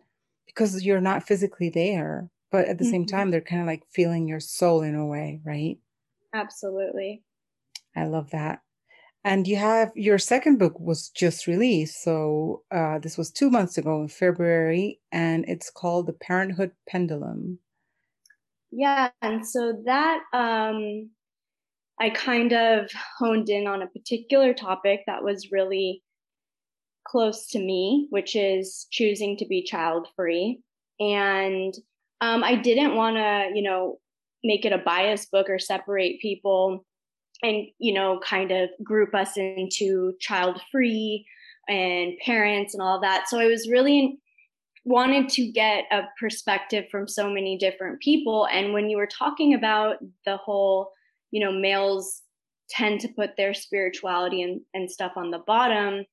because 0.47 0.85
you're 0.85 1.01
not 1.01 1.27
physically 1.27 1.69
there 1.69 2.31
but 2.51 2.67
at 2.67 2.79
the 2.79 2.85
mm-hmm. 2.85 2.93
same 2.93 3.07
time 3.07 3.31
they're 3.31 3.41
kind 3.41 3.61
of 3.61 3.67
like 3.67 3.83
feeling 3.91 4.29
your 4.29 4.41
soul 4.41 4.83
in 4.83 4.95
a 4.95 5.07
way 5.07 5.41
right 5.45 5.79
absolutely 6.35 7.23
i 7.95 8.05
love 8.05 8.31
that 8.31 8.61
and 9.27 9.49
you 9.49 9.57
have 9.57 9.91
your 9.95 10.19
second 10.19 10.59
book 10.59 10.79
was 10.79 11.11
just 11.11 11.47
released 11.47 12.03
so 12.03 12.63
uh, 12.71 12.99
this 13.01 13.19
was 13.19 13.31
two 13.31 13.51
months 13.51 13.77
ago 13.77 14.01
in 14.01 14.09
february 14.09 15.01
and 15.13 15.45
it's 15.49 15.71
called 15.71 16.07
the 16.07 16.13
parenthood 16.13 16.71
pendulum 16.89 17.59
yeah 18.71 19.11
and 19.21 19.47
so 19.47 19.83
that 19.85 20.21
um 20.33 21.11
I 21.99 22.11
kind 22.11 22.53
of 22.53 22.91
honed 23.19 23.49
in 23.49 23.67
on 23.67 23.83
a 23.83 23.87
particular 23.87 24.53
topic 24.53 25.01
that 25.07 25.23
was 25.25 25.51
really 25.51 26.03
close 27.07 27.47
to 27.49 27.59
me, 27.59 28.07
which 28.11 28.37
is 28.37 28.87
choosing 28.91 29.37
to 29.39 29.47
be 29.47 29.65
child 29.65 30.09
free. 30.15 30.61
And 31.01 31.75
um, 32.21 32.45
I 32.45 32.57
didn't 32.57 32.97
want 32.97 33.17
to, 33.17 33.51
you 33.55 33.63
know, 33.63 33.99
make 34.45 34.65
it 34.65 34.73
a 34.73 34.79
bias 34.79 35.27
book 35.27 35.49
or 35.49 35.59
separate 35.59 36.21
people 36.21 36.85
and, 37.43 37.67
you 37.79 37.93
know, 37.93 38.21
kind 38.25 38.51
of 38.51 38.71
group 38.83 39.15
us 39.15 39.37
into 39.37 40.15
child 40.21 40.61
free 40.73 41.27
and 41.69 42.15
parents 42.25 42.75
and 42.75 42.83
all 42.83 43.01
that. 43.01 43.29
So 43.29 43.39
I 43.39 43.47
was 43.47 43.69
really 43.69 44.19
wanted 44.85 45.29
to 45.29 45.51
get 45.51 45.85
a 45.91 46.03
perspective 46.19 46.85
from 46.91 47.09
so 47.09 47.29
many 47.29 47.59
different 47.59 48.01
people. 48.01 48.47
And 48.53 48.73
when 48.73 48.89
you 48.89 48.97
were 48.97 49.09
talking 49.09 49.53
about 49.53 49.97
the 50.25 50.37
whole 50.37 50.93
you 51.31 51.45
know 51.45 51.53
males 51.53 52.23
tend 52.71 53.01
to 53.01 53.09
put 53.09 53.37
their 53.37 53.55
spirituality 53.55 54.43
and, 54.43 54.61
and 54.75 54.91
stuff 54.91 55.13
on 55.17 55.31
the 55.31 55.43
bottom 55.47 56.05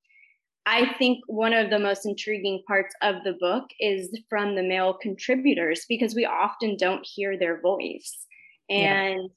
i 0.65 0.93
think 0.97 1.19
one 1.27 1.53
of 1.53 1.69
the 1.69 1.79
most 1.79 2.05
intriguing 2.05 2.61
parts 2.67 2.93
of 3.01 3.15
the 3.23 3.33
book 3.39 3.65
is 3.79 4.17
from 4.29 4.55
the 4.55 4.63
male 4.63 4.93
contributors 4.93 5.85
because 5.87 6.15
we 6.15 6.25
often 6.25 6.75
don't 6.77 7.05
hear 7.05 7.37
their 7.37 7.61
voice 7.61 8.25
and 8.69 9.21
yeah. 9.21 9.27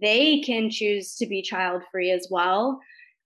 They 0.00 0.40
can 0.40 0.70
choose 0.70 1.16
to 1.16 1.26
be 1.26 1.42
child 1.42 1.82
free 1.90 2.10
as 2.10 2.28
well 2.30 2.80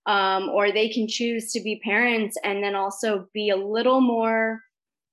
um, 0.06 0.48
or 0.50 0.70
they 0.70 0.88
can 0.88 1.08
choose 1.08 1.52
to 1.52 1.60
be 1.60 1.80
parents 1.82 2.36
and 2.44 2.62
then 2.62 2.74
also 2.74 3.28
be 3.34 3.50
a 3.50 3.56
little 3.56 4.00
more 4.00 4.60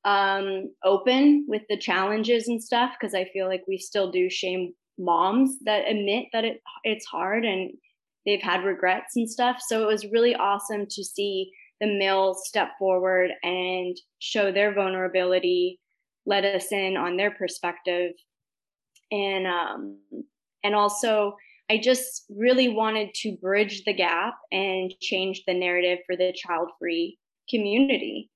um, 0.05 0.71
open 0.83 1.45
with 1.47 1.63
the 1.69 1.77
challenges 1.77 2.47
and 2.47 2.61
stuff 2.61 2.93
because 2.99 3.15
i 3.15 3.25
feel 3.33 3.47
like 3.47 3.63
we 3.67 3.77
still 3.77 4.11
do 4.11 4.29
shame 4.29 4.73
moms 4.99 5.57
that 5.65 5.87
admit 5.89 6.25
that 6.33 6.45
it 6.45 6.61
it's 6.83 7.05
hard 7.05 7.45
and 7.45 7.71
they've 8.25 8.41
had 8.41 8.63
regrets 8.63 9.15
and 9.15 9.29
stuff. 9.29 9.61
So 9.65 9.83
it 9.83 9.87
was 9.87 10.11
really 10.11 10.35
awesome 10.35 10.85
to 10.89 11.03
see 11.03 11.51
the 11.79 11.87
males 11.87 12.47
step 12.47 12.69
forward 12.79 13.31
and 13.43 13.97
show 14.19 14.51
their 14.51 14.73
vulnerability, 14.73 15.79
let 16.25 16.45
us 16.45 16.71
in 16.71 16.95
on 16.95 17.17
their 17.17 17.31
perspective, 17.31 18.13
and 19.11 19.45
um, 19.45 19.97
and 20.63 20.75
also 20.75 21.35
I 21.69 21.77
just 21.77 22.25
really 22.29 22.69
wanted 22.69 23.13
to 23.15 23.37
bridge 23.41 23.83
the 23.85 23.93
gap 23.93 24.35
and 24.51 24.93
change 25.01 25.43
the 25.47 25.53
narrative 25.53 25.99
for 26.05 26.15
the 26.15 26.33
child-free 26.35 27.17
community. 27.49 28.29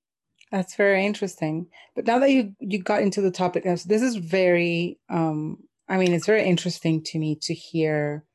That's 0.51 0.75
very 0.75 1.05
interesting. 1.05 1.67
But 1.95 2.05
now 2.05 2.19
that 2.19 2.31
you 2.31 2.53
you 2.59 2.81
got 2.81 3.01
into 3.01 3.21
the 3.21 3.31
topic, 3.31 3.63
this 3.63 4.01
is 4.01 4.15
very 4.15 4.97
um, 5.09 5.57
I 5.89 5.97
mean, 5.97 6.13
it's 6.13 6.25
very 6.25 6.45
interesting 6.45 7.03
to 7.05 7.19
me 7.19 7.37
to 7.43 7.53
hear, 7.53 8.25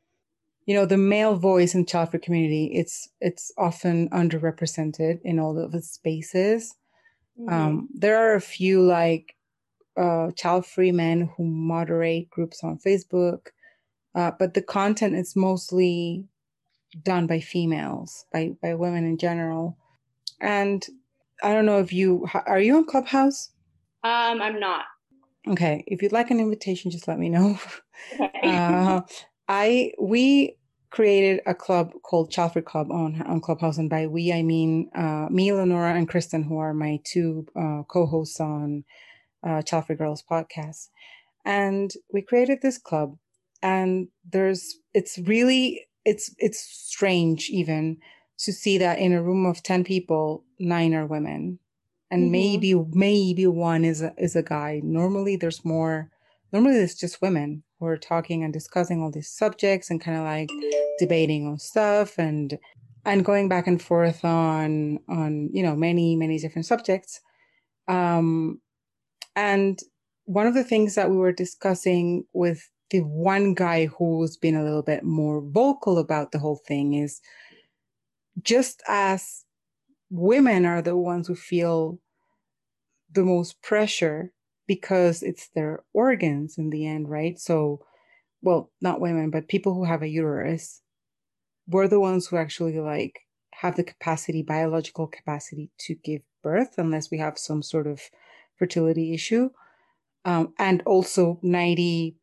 you 0.66 0.75
know, 0.75 0.87
the 0.87 0.96
male 0.96 1.37
voice 1.37 1.75
in 1.75 1.87
child 1.87 2.11
free 2.11 2.20
community. 2.20 2.70
It's 2.75 3.08
it's 3.20 3.52
often 3.58 4.08
underrepresented 4.11 5.20
in 5.25 5.38
all 5.38 5.58
of 5.58 5.75
its 5.75 5.90
spaces. 5.90 6.75
Mm-hmm. 7.38 7.52
Um, 7.52 7.88
there 7.94 8.18
are 8.18 8.34
a 8.34 8.40
few 8.40 8.82
like 8.82 9.34
uh, 9.96 10.30
child 10.32 10.66
free 10.66 10.92
men 10.92 11.30
who 11.37 11.44
moderate 11.44 12.30
groups 12.30 12.62
on 12.62 12.78
Facebook, 12.78 13.49
uh, 14.14 14.33
but 14.38 14.54
the 14.54 14.62
content 14.62 15.14
is 15.16 15.37
mostly 15.37 16.25
done 17.02 17.26
by 17.26 17.40
females, 17.40 18.26
by 18.33 18.52
by 18.62 18.75
women 18.75 19.04
in 19.04 19.19
general. 19.19 19.76
And 20.40 20.85
I 21.42 21.52
don't 21.52 21.66
know 21.66 21.81
if 21.81 21.92
you 21.92 22.26
are 22.47 22.61
you 22.61 22.76
on 22.76 22.85
Clubhouse. 22.85 23.50
Um, 24.04 24.42
I'm 24.42 24.61
not. 24.61 24.85
Okay, 25.49 25.85
if 25.87 26.02
you'd 26.02 26.12
like 26.12 26.31
an 26.31 26.40
invitation, 26.40 26.90
just 26.90 27.09
let 27.09 27.19
me 27.19 27.28
know. 27.28 27.59
Okay. 28.14 28.31
uh, 28.45 29.00
I 29.49 29.92
we 30.00 30.57
created 30.90 31.40
a 31.47 31.54
club 31.54 31.92
called 32.02 32.33
Free 32.33 32.62
Club 32.62 32.90
on 32.92 33.23
on 33.23 33.40
Clubhouse, 33.40 33.78
and 33.78 33.90
by 33.90 34.07
we 34.07 34.33
I 34.33 34.42
mean 34.42 34.90
uh, 34.95 35.28
me, 35.31 35.52
Lenora, 35.52 35.95
and 35.95 36.09
Kristen, 36.09 36.42
who 36.42 36.59
are 36.59 36.75
my 36.75 37.00
two 37.04 37.47
uh, 37.57 37.83
co-hosts 37.88 38.40
on 38.40 38.85
uh, 39.42 39.62
Free 39.62 39.97
Girls 39.97 40.23
podcast. 40.31 40.88
And 41.45 41.90
we 42.12 42.23
created 42.23 42.61
this 42.62 42.78
club, 42.78 43.16
and 43.62 44.09
there's 44.31 44.78
it's 44.95 45.19
really 45.19 45.87
it's 46.04 46.35
it's 46.38 46.61
strange 46.61 47.49
even 47.50 47.99
to 48.38 48.52
see 48.52 48.76
that 48.78 48.99
in 48.99 49.12
a 49.12 49.23
room 49.23 49.47
of 49.47 49.62
ten 49.62 49.85
people, 49.85 50.45
nine 50.59 50.95
are 50.95 51.07
women. 51.07 51.59
And 52.11 52.25
mm-hmm. 52.25 52.33
maybe 52.33 52.75
maybe 52.92 53.47
one 53.47 53.85
is 53.85 54.02
a, 54.02 54.12
is 54.19 54.37
a 54.37 54.42
guy. 54.42 54.81
Normally 54.83 55.37
there's 55.37 55.64
more 55.64 56.11
normally 56.52 56.76
it's 56.76 56.95
just 56.99 57.23
women 57.23 57.62
who 57.78 57.87
are 57.87 57.97
talking 57.97 58.45
and 58.45 58.52
discussing 58.52 59.02
all 59.02 59.11
these 59.11 59.31
subjects 59.31 59.90
and 59.90 60.00
kind 60.00 60.19
of 60.19 60.25
like 60.25 60.50
debating 60.99 61.47
on 61.47 61.59
stuff 61.59 62.19
and 62.19 62.59
and 63.04 63.25
going 63.25 63.49
back 63.49 63.66
and 63.66 63.81
forth 63.81 64.25
on 64.25 64.99
on 65.09 65.49
you 65.52 65.62
know 65.62 65.75
many 65.75 66.16
many 66.16 66.38
different 66.38 66.66
subjects. 66.66 67.21
Um 67.88 68.61
and 69.35 69.78
one 70.25 70.47
of 70.47 70.54
the 70.54 70.64
things 70.64 70.95
that 70.95 71.11
we 71.11 71.16
were 71.16 71.33
discussing 71.33 72.25
with 72.33 72.69
the 72.92 73.00
one 73.00 73.54
guy 73.54 73.87
who's 73.87 74.37
been 74.37 74.54
a 74.54 74.62
little 74.62 74.82
bit 74.82 75.02
more 75.02 75.40
vocal 75.40 75.99
about 75.99 76.30
the 76.30 76.38
whole 76.38 76.61
thing 76.68 76.92
is 76.92 77.22
just 78.42 78.82
as 78.87 79.44
women 80.11 80.66
are 80.66 80.82
the 80.82 80.96
ones 80.96 81.26
who 81.26 81.34
feel 81.34 81.99
the 83.11 83.25
most 83.25 83.62
pressure 83.62 84.30
because 84.66 85.22
it's 85.22 85.49
their 85.54 85.82
organs 85.94 86.58
in 86.58 86.68
the 86.68 86.87
end, 86.87 87.08
right? 87.08 87.38
So, 87.38 87.80
well, 88.42 88.70
not 88.82 89.00
women, 89.00 89.30
but 89.30 89.49
people 89.49 89.72
who 89.72 89.84
have 89.84 90.02
a 90.02 90.08
uterus, 90.08 90.82
we're 91.66 91.88
the 91.88 92.00
ones 92.00 92.26
who 92.26 92.37
actually 92.37 92.78
like 92.78 93.20
have 93.54 93.76
the 93.76 93.84
capacity, 93.84 94.42
biological 94.42 95.06
capacity 95.06 95.70
to 95.78 95.94
give 95.94 96.20
birth, 96.42 96.75
unless 96.76 97.11
we 97.11 97.16
have 97.18 97.38
some 97.38 97.62
sort 97.62 97.87
of 97.87 98.02
fertility 98.58 99.14
issue. 99.14 99.49
Um, 100.26 100.52
and 100.58 100.82
also 100.84 101.40
90%, 101.42 102.14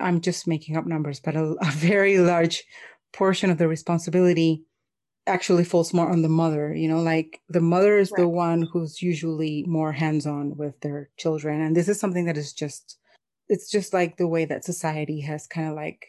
I'm 0.00 0.20
just 0.20 0.46
making 0.46 0.76
up 0.76 0.86
numbers, 0.86 1.20
but 1.20 1.36
a, 1.36 1.54
a 1.60 1.70
very 1.70 2.18
large 2.18 2.64
portion 3.12 3.50
of 3.50 3.58
the 3.58 3.68
responsibility 3.68 4.64
actually 5.28 5.64
falls 5.64 5.92
more 5.92 6.10
on 6.10 6.22
the 6.22 6.28
mother 6.28 6.74
you 6.74 6.88
know 6.88 7.00
like 7.00 7.40
the 7.48 7.60
mother 7.60 7.98
is 7.98 8.10
right. 8.10 8.22
the 8.22 8.28
one 8.28 8.62
who's 8.62 9.02
usually 9.02 9.62
more 9.66 9.92
hands-on 9.92 10.56
with 10.56 10.80
their 10.80 11.10
children 11.18 11.60
and 11.60 11.76
this 11.76 11.88
is 11.88 12.00
something 12.00 12.24
that 12.24 12.38
is 12.38 12.52
just 12.52 12.96
it's 13.48 13.70
just 13.70 13.92
like 13.92 14.16
the 14.16 14.26
way 14.26 14.44
that 14.44 14.64
society 14.64 15.20
has 15.20 15.46
kind 15.46 15.68
of 15.68 15.74
like 15.74 16.06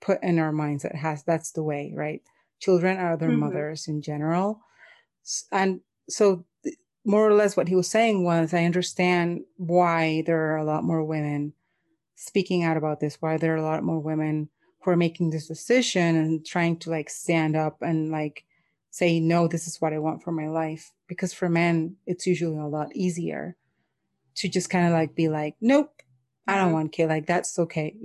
put 0.00 0.22
in 0.22 0.38
our 0.38 0.52
minds 0.52 0.82
that 0.82 0.94
has 0.94 1.24
that's 1.24 1.52
the 1.52 1.62
way 1.62 1.92
right 1.96 2.20
children 2.60 2.98
are 2.98 3.16
their 3.16 3.30
mm-hmm. 3.30 3.40
mothers 3.40 3.88
in 3.88 4.02
general 4.02 4.60
and 5.50 5.80
so 6.08 6.44
more 7.06 7.26
or 7.26 7.34
less 7.34 7.56
what 7.56 7.68
he 7.68 7.74
was 7.74 7.88
saying 7.88 8.24
was 8.24 8.52
i 8.52 8.64
understand 8.64 9.40
why 9.56 10.22
there 10.26 10.52
are 10.52 10.58
a 10.58 10.64
lot 10.64 10.84
more 10.84 11.02
women 11.02 11.52
speaking 12.20 12.62
out 12.64 12.76
about 12.76 13.00
this 13.00 13.16
why 13.20 13.38
there 13.38 13.54
are 13.54 13.58
a 13.58 13.62
lot 13.62 13.82
more 13.82 13.98
women 13.98 14.50
who 14.82 14.90
are 14.90 14.96
making 14.96 15.30
this 15.30 15.48
decision 15.48 16.16
and 16.16 16.44
trying 16.44 16.76
to 16.76 16.90
like 16.90 17.08
stand 17.08 17.56
up 17.56 17.78
and 17.80 18.10
like 18.10 18.44
say, 18.90 19.20
no, 19.20 19.48
this 19.48 19.66
is 19.66 19.80
what 19.80 19.92
I 19.92 19.98
want 19.98 20.22
for 20.22 20.30
my 20.30 20.48
life. 20.48 20.92
Because 21.08 21.32
for 21.32 21.48
men, 21.48 21.96
it's 22.06 22.26
usually 22.26 22.58
a 22.58 22.66
lot 22.66 22.94
easier 22.94 23.56
to 24.36 24.48
just 24.48 24.68
kind 24.68 24.86
of 24.86 24.92
like 24.92 25.14
be 25.14 25.28
like, 25.28 25.54
nope, 25.60 26.02
I 26.46 26.56
don't 26.56 26.66
mm-hmm. 26.66 26.74
want 26.74 26.92
kids. 26.92 27.08
Like, 27.08 27.26
that's 27.26 27.58
okay. 27.58 27.96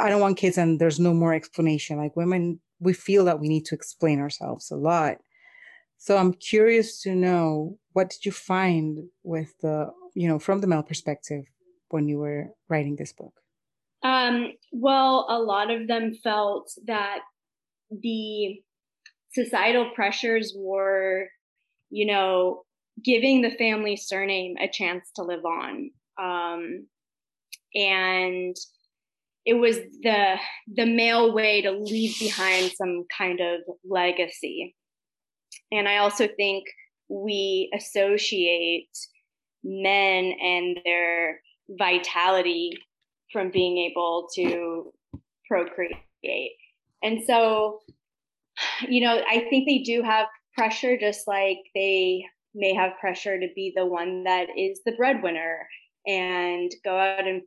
I 0.00 0.08
don't 0.08 0.20
want 0.20 0.38
kids. 0.38 0.56
And 0.56 0.80
there's 0.80 1.00
no 1.00 1.12
more 1.12 1.34
explanation. 1.34 1.98
Like, 1.98 2.16
women, 2.16 2.60
we 2.80 2.92
feel 2.92 3.24
that 3.26 3.40
we 3.40 3.48
need 3.48 3.66
to 3.66 3.74
explain 3.74 4.20
ourselves 4.20 4.70
a 4.70 4.76
lot. 4.76 5.18
So 5.98 6.16
I'm 6.16 6.32
curious 6.32 7.02
to 7.02 7.14
know 7.14 7.78
what 7.92 8.10
did 8.10 8.24
you 8.24 8.32
find 8.32 9.08
with 9.24 9.58
the, 9.60 9.90
you 10.14 10.28
know, 10.28 10.38
from 10.38 10.60
the 10.60 10.66
male 10.66 10.82
perspective 10.82 11.44
when 11.88 12.08
you 12.08 12.18
were 12.18 12.50
writing 12.68 12.96
this 12.96 13.12
book? 13.12 13.32
Um, 14.02 14.52
well, 14.72 15.26
a 15.28 15.38
lot 15.38 15.70
of 15.70 15.88
them 15.88 16.14
felt 16.22 16.70
that 16.86 17.20
the 17.90 18.60
societal 19.32 19.90
pressures 19.94 20.54
were, 20.56 21.28
you 21.90 22.06
know, 22.06 22.62
giving 23.04 23.42
the 23.42 23.50
family 23.52 23.96
surname 23.96 24.56
a 24.60 24.68
chance 24.68 25.10
to 25.16 25.22
live 25.22 25.44
on. 25.44 25.90
Um, 26.20 26.86
and 27.74 28.56
it 29.44 29.54
was 29.54 29.76
the 30.02 30.36
the 30.74 30.86
male 30.86 31.32
way 31.32 31.62
to 31.62 31.70
leave 31.70 32.18
behind 32.18 32.72
some 32.72 33.04
kind 33.16 33.40
of 33.40 33.60
legacy. 33.88 34.74
And 35.70 35.88
I 35.88 35.98
also 35.98 36.28
think 36.36 36.64
we 37.08 37.70
associate 37.74 38.90
men 39.64 40.32
and 40.42 40.78
their 40.84 41.40
vitality 41.78 42.72
from 43.32 43.50
being 43.50 43.78
able 43.90 44.28
to 44.34 44.92
procreate. 45.48 46.52
And 47.02 47.22
so 47.26 47.80
you 48.88 49.00
know, 49.00 49.22
I 49.28 49.46
think 49.50 49.66
they 49.66 49.78
do 49.78 50.02
have 50.02 50.26
pressure, 50.56 50.98
just 50.98 51.26
like 51.26 51.58
they 51.74 52.24
may 52.54 52.74
have 52.74 52.98
pressure 53.00 53.38
to 53.38 53.48
be 53.54 53.72
the 53.74 53.86
one 53.86 54.24
that 54.24 54.48
is 54.56 54.80
the 54.84 54.92
breadwinner 54.92 55.66
and 56.06 56.70
go 56.84 56.96
out 56.96 57.26
and 57.26 57.42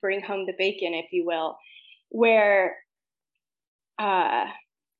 bring 0.00 0.22
home 0.22 0.46
the 0.46 0.54
bacon, 0.58 0.94
if 0.94 1.06
you 1.12 1.26
will, 1.26 1.56
where 2.08 2.76
uh, 3.98 4.46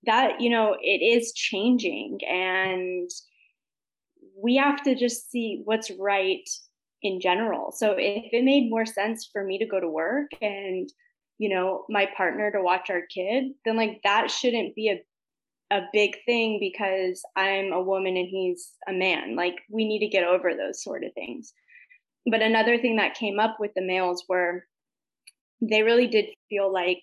that, 0.05 0.41
you 0.41 0.51
know, 0.51 0.77
it 0.81 1.03
is 1.03 1.33
changing 1.33 2.19
and 2.29 3.11
we 4.43 4.57
have 4.57 4.83
to 4.83 4.95
just 4.95 5.31
see 5.31 5.63
what's 5.65 5.91
right 5.99 6.49
in 7.07 7.21
general. 7.21 7.73
So 7.73 7.93
if 7.99 8.25
it 8.33 8.45
made 8.45 8.71
more 8.71 8.87
sense 8.87 9.29
for 9.33 9.45
me 9.45 9.59
to 9.59 9.67
go 9.67 9.81
to 9.81 9.89
work 9.89 10.31
and 10.41 10.89
you 11.39 11.49
know 11.49 11.85
my 11.89 12.09
partner 12.17 12.51
to 12.51 12.63
watch 12.63 12.89
our 12.89 13.03
kid 13.15 13.53
then 13.67 13.77
like 13.77 14.01
that 14.05 14.31
shouldn't 14.31 14.75
be 14.75 14.89
a 14.89 14.97
a 15.71 15.81
big 15.93 16.17
thing 16.25 16.59
because 16.61 17.23
I'm 17.35 17.73
a 17.73 17.83
woman 17.83 18.17
and 18.17 18.29
he's 18.29 18.73
a 18.89 18.93
man. 18.93 19.35
Like 19.35 19.57
we 19.71 19.87
need 19.87 19.99
to 20.01 20.09
get 20.09 20.25
over 20.25 20.53
those 20.55 20.83
sort 20.83 21.05
of 21.05 21.13
things. 21.15 21.53
But 22.31 22.43
another 22.43 22.79
thing 22.79 22.97
that 22.97 23.15
came 23.15 23.39
up 23.39 23.57
with 23.59 23.73
the 23.75 23.83
males 23.83 24.25
were 24.29 24.65
they 25.61 25.83
really 25.83 26.07
did 26.07 26.27
feel 26.49 26.73
like 26.73 27.01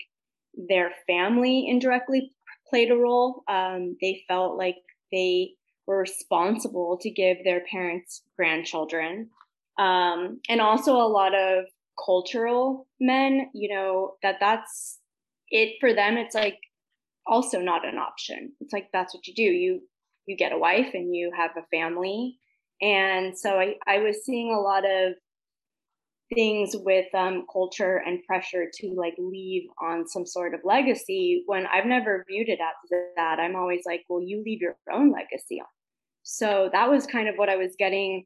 their 0.53 0.91
family 1.07 1.65
indirectly 1.67 2.33
played 2.69 2.91
a 2.91 2.95
role. 2.95 3.43
Um, 3.47 3.97
they 4.01 4.23
felt 4.27 4.57
like 4.57 4.77
they 5.11 5.51
were 5.87 5.99
responsible 5.99 6.97
to 7.01 7.09
give 7.09 7.37
their 7.43 7.63
parents 7.69 8.21
grandchildren. 8.37 9.29
Um, 9.77 10.39
and 10.49 10.61
also 10.61 10.93
a 10.93 11.07
lot 11.07 11.33
of 11.33 11.65
cultural 12.03 12.87
men, 12.99 13.49
you 13.53 13.73
know, 13.73 14.13
that 14.21 14.37
that's 14.39 14.99
it 15.49 15.75
for 15.79 15.93
them. 15.93 16.17
It's 16.17 16.35
like 16.35 16.59
also 17.25 17.59
not 17.59 17.87
an 17.87 17.97
option. 17.97 18.53
It's 18.59 18.73
like 18.73 18.89
that's 18.93 19.13
what 19.13 19.27
you 19.27 19.33
do. 19.33 19.43
You 19.43 19.81
you 20.25 20.37
get 20.37 20.53
a 20.53 20.57
wife 20.57 20.91
and 20.93 21.15
you 21.15 21.31
have 21.35 21.51
a 21.57 21.67
family. 21.75 22.37
And 22.81 23.37
so 23.37 23.59
I, 23.59 23.75
I 23.87 23.99
was 23.99 24.23
seeing 24.25 24.53
a 24.53 24.59
lot 24.59 24.83
of 24.85 25.13
things 26.33 26.75
with 26.75 27.13
um, 27.13 27.45
culture 27.51 28.01
and 28.05 28.23
pressure 28.25 28.65
to 28.73 28.93
like 28.95 29.15
leave 29.17 29.63
on 29.81 30.07
some 30.07 30.25
sort 30.25 30.53
of 30.53 30.61
legacy 30.63 31.43
when 31.45 31.65
I've 31.67 31.85
never 31.85 32.25
viewed 32.27 32.49
it 32.49 32.59
as 32.61 32.99
that. 33.15 33.39
I'm 33.39 33.55
always 33.55 33.81
like, 33.85 34.03
well, 34.09 34.21
you 34.21 34.41
leave 34.45 34.61
your 34.61 34.77
own 34.91 35.11
legacy 35.11 35.59
on. 35.59 35.67
So 36.23 36.69
that 36.71 36.89
was 36.89 37.05
kind 37.05 37.27
of 37.27 37.35
what 37.35 37.49
I 37.49 37.57
was 37.57 37.75
getting 37.77 38.25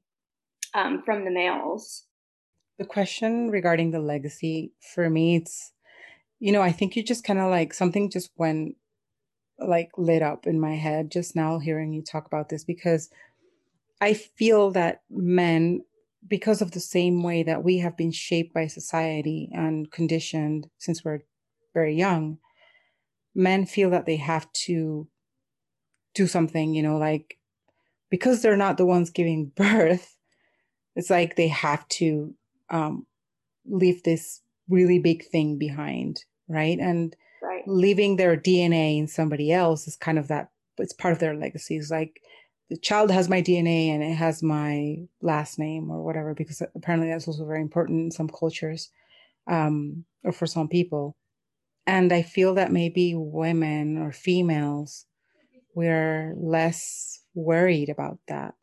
um, 0.73 1.01
from 1.03 1.25
the 1.25 1.31
males. 1.31 2.05
The 2.77 2.85
question 2.85 3.49
regarding 3.49 3.91
the 3.91 3.99
legacy 3.99 4.73
for 4.93 5.09
me, 5.09 5.37
it's, 5.37 5.73
you 6.39 6.51
know, 6.51 6.61
I 6.61 6.71
think 6.71 6.95
you 6.95 7.03
just 7.03 7.23
kind 7.23 7.39
of 7.39 7.49
like 7.49 7.73
something 7.73 8.09
just 8.09 8.31
went 8.37 8.75
like 9.59 9.89
lit 9.97 10.21
up 10.21 10.45
in 10.45 10.59
my 10.59 10.75
head 10.75 11.11
just 11.11 11.35
now 11.35 11.57
hearing 11.57 11.91
you 11.91 12.03
talk 12.03 12.27
about 12.27 12.49
this 12.49 12.63
because 12.63 13.09
I 13.99 14.13
feel 14.13 14.71
that 14.71 15.01
men, 15.09 15.81
because 16.27 16.61
of 16.61 16.71
the 16.71 16.79
same 16.79 17.23
way 17.23 17.41
that 17.43 17.63
we 17.63 17.79
have 17.79 17.97
been 17.97 18.11
shaped 18.11 18.53
by 18.53 18.67
society 18.67 19.49
and 19.51 19.91
conditioned 19.91 20.69
since 20.77 21.03
we're 21.03 21.21
very 21.73 21.95
young, 21.95 22.37
men 23.33 23.65
feel 23.65 23.89
that 23.89 24.05
they 24.05 24.17
have 24.17 24.51
to 24.53 25.07
do 26.13 26.27
something, 26.27 26.73
you 26.73 26.83
know, 26.83 26.97
like 26.97 27.37
because 28.09 28.41
they're 28.41 28.57
not 28.57 28.77
the 28.77 28.85
ones 28.85 29.09
giving 29.09 29.45
birth, 29.55 30.16
it's 30.97 31.11
like 31.11 31.35
they 31.35 31.47
have 31.47 31.87
to 31.89 32.33
um, 32.71 33.05
leave 33.65 34.01
this 34.01 34.41
really 34.67 34.97
big 34.97 35.23
thing 35.25 35.59
behind, 35.59 36.25
right? 36.49 36.79
And 36.79 37.15
right. 37.41 37.61
leaving 37.67 38.15
their 38.15 38.35
DNA 38.35 38.97
in 38.97 39.07
somebody 39.07 39.53
else 39.53 39.87
is 39.87 39.95
kind 39.95 40.17
of 40.17 40.27
that, 40.27 40.49
it's 40.79 40.93
part 40.93 41.13
of 41.13 41.19
their 41.19 41.35
legacy. 41.35 41.77
It's 41.77 41.91
like 41.91 42.19
the 42.71 42.77
child 42.77 43.11
has 43.11 43.29
my 43.29 43.43
DNA 43.43 43.89
and 43.89 44.01
it 44.01 44.15
has 44.15 44.41
my 44.41 44.97
last 45.21 45.59
name 45.59 45.91
or 45.91 46.03
whatever, 46.03 46.33
because 46.33 46.63
apparently 46.75 47.09
that's 47.09 47.27
also 47.27 47.45
very 47.45 47.61
important 47.61 48.05
in 48.05 48.11
some 48.11 48.27
cultures 48.27 48.89
um, 49.45 50.03
or 50.23 50.31
for 50.31 50.47
some 50.47 50.67
people. 50.67 51.15
And 51.85 52.11
I 52.11 52.23
feel 52.23 52.55
that 52.55 52.71
maybe 52.71 53.13
women 53.15 53.99
or 53.99 54.11
females, 54.11 55.05
we're 55.75 56.33
less 56.35 57.21
worried 57.35 57.89
about 57.89 58.17
that 58.27 58.55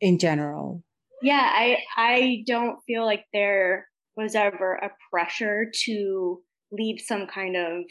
in 0.00 0.18
general. 0.18 0.82
Yeah, 1.22 1.50
I 1.52 1.78
I 1.96 2.44
don't 2.46 2.78
feel 2.86 3.04
like 3.04 3.24
there 3.32 3.88
was 4.16 4.34
ever 4.34 4.74
a 4.74 4.90
pressure 5.10 5.70
to 5.84 6.40
leave 6.72 7.00
some 7.00 7.26
kind 7.26 7.56
of 7.56 7.84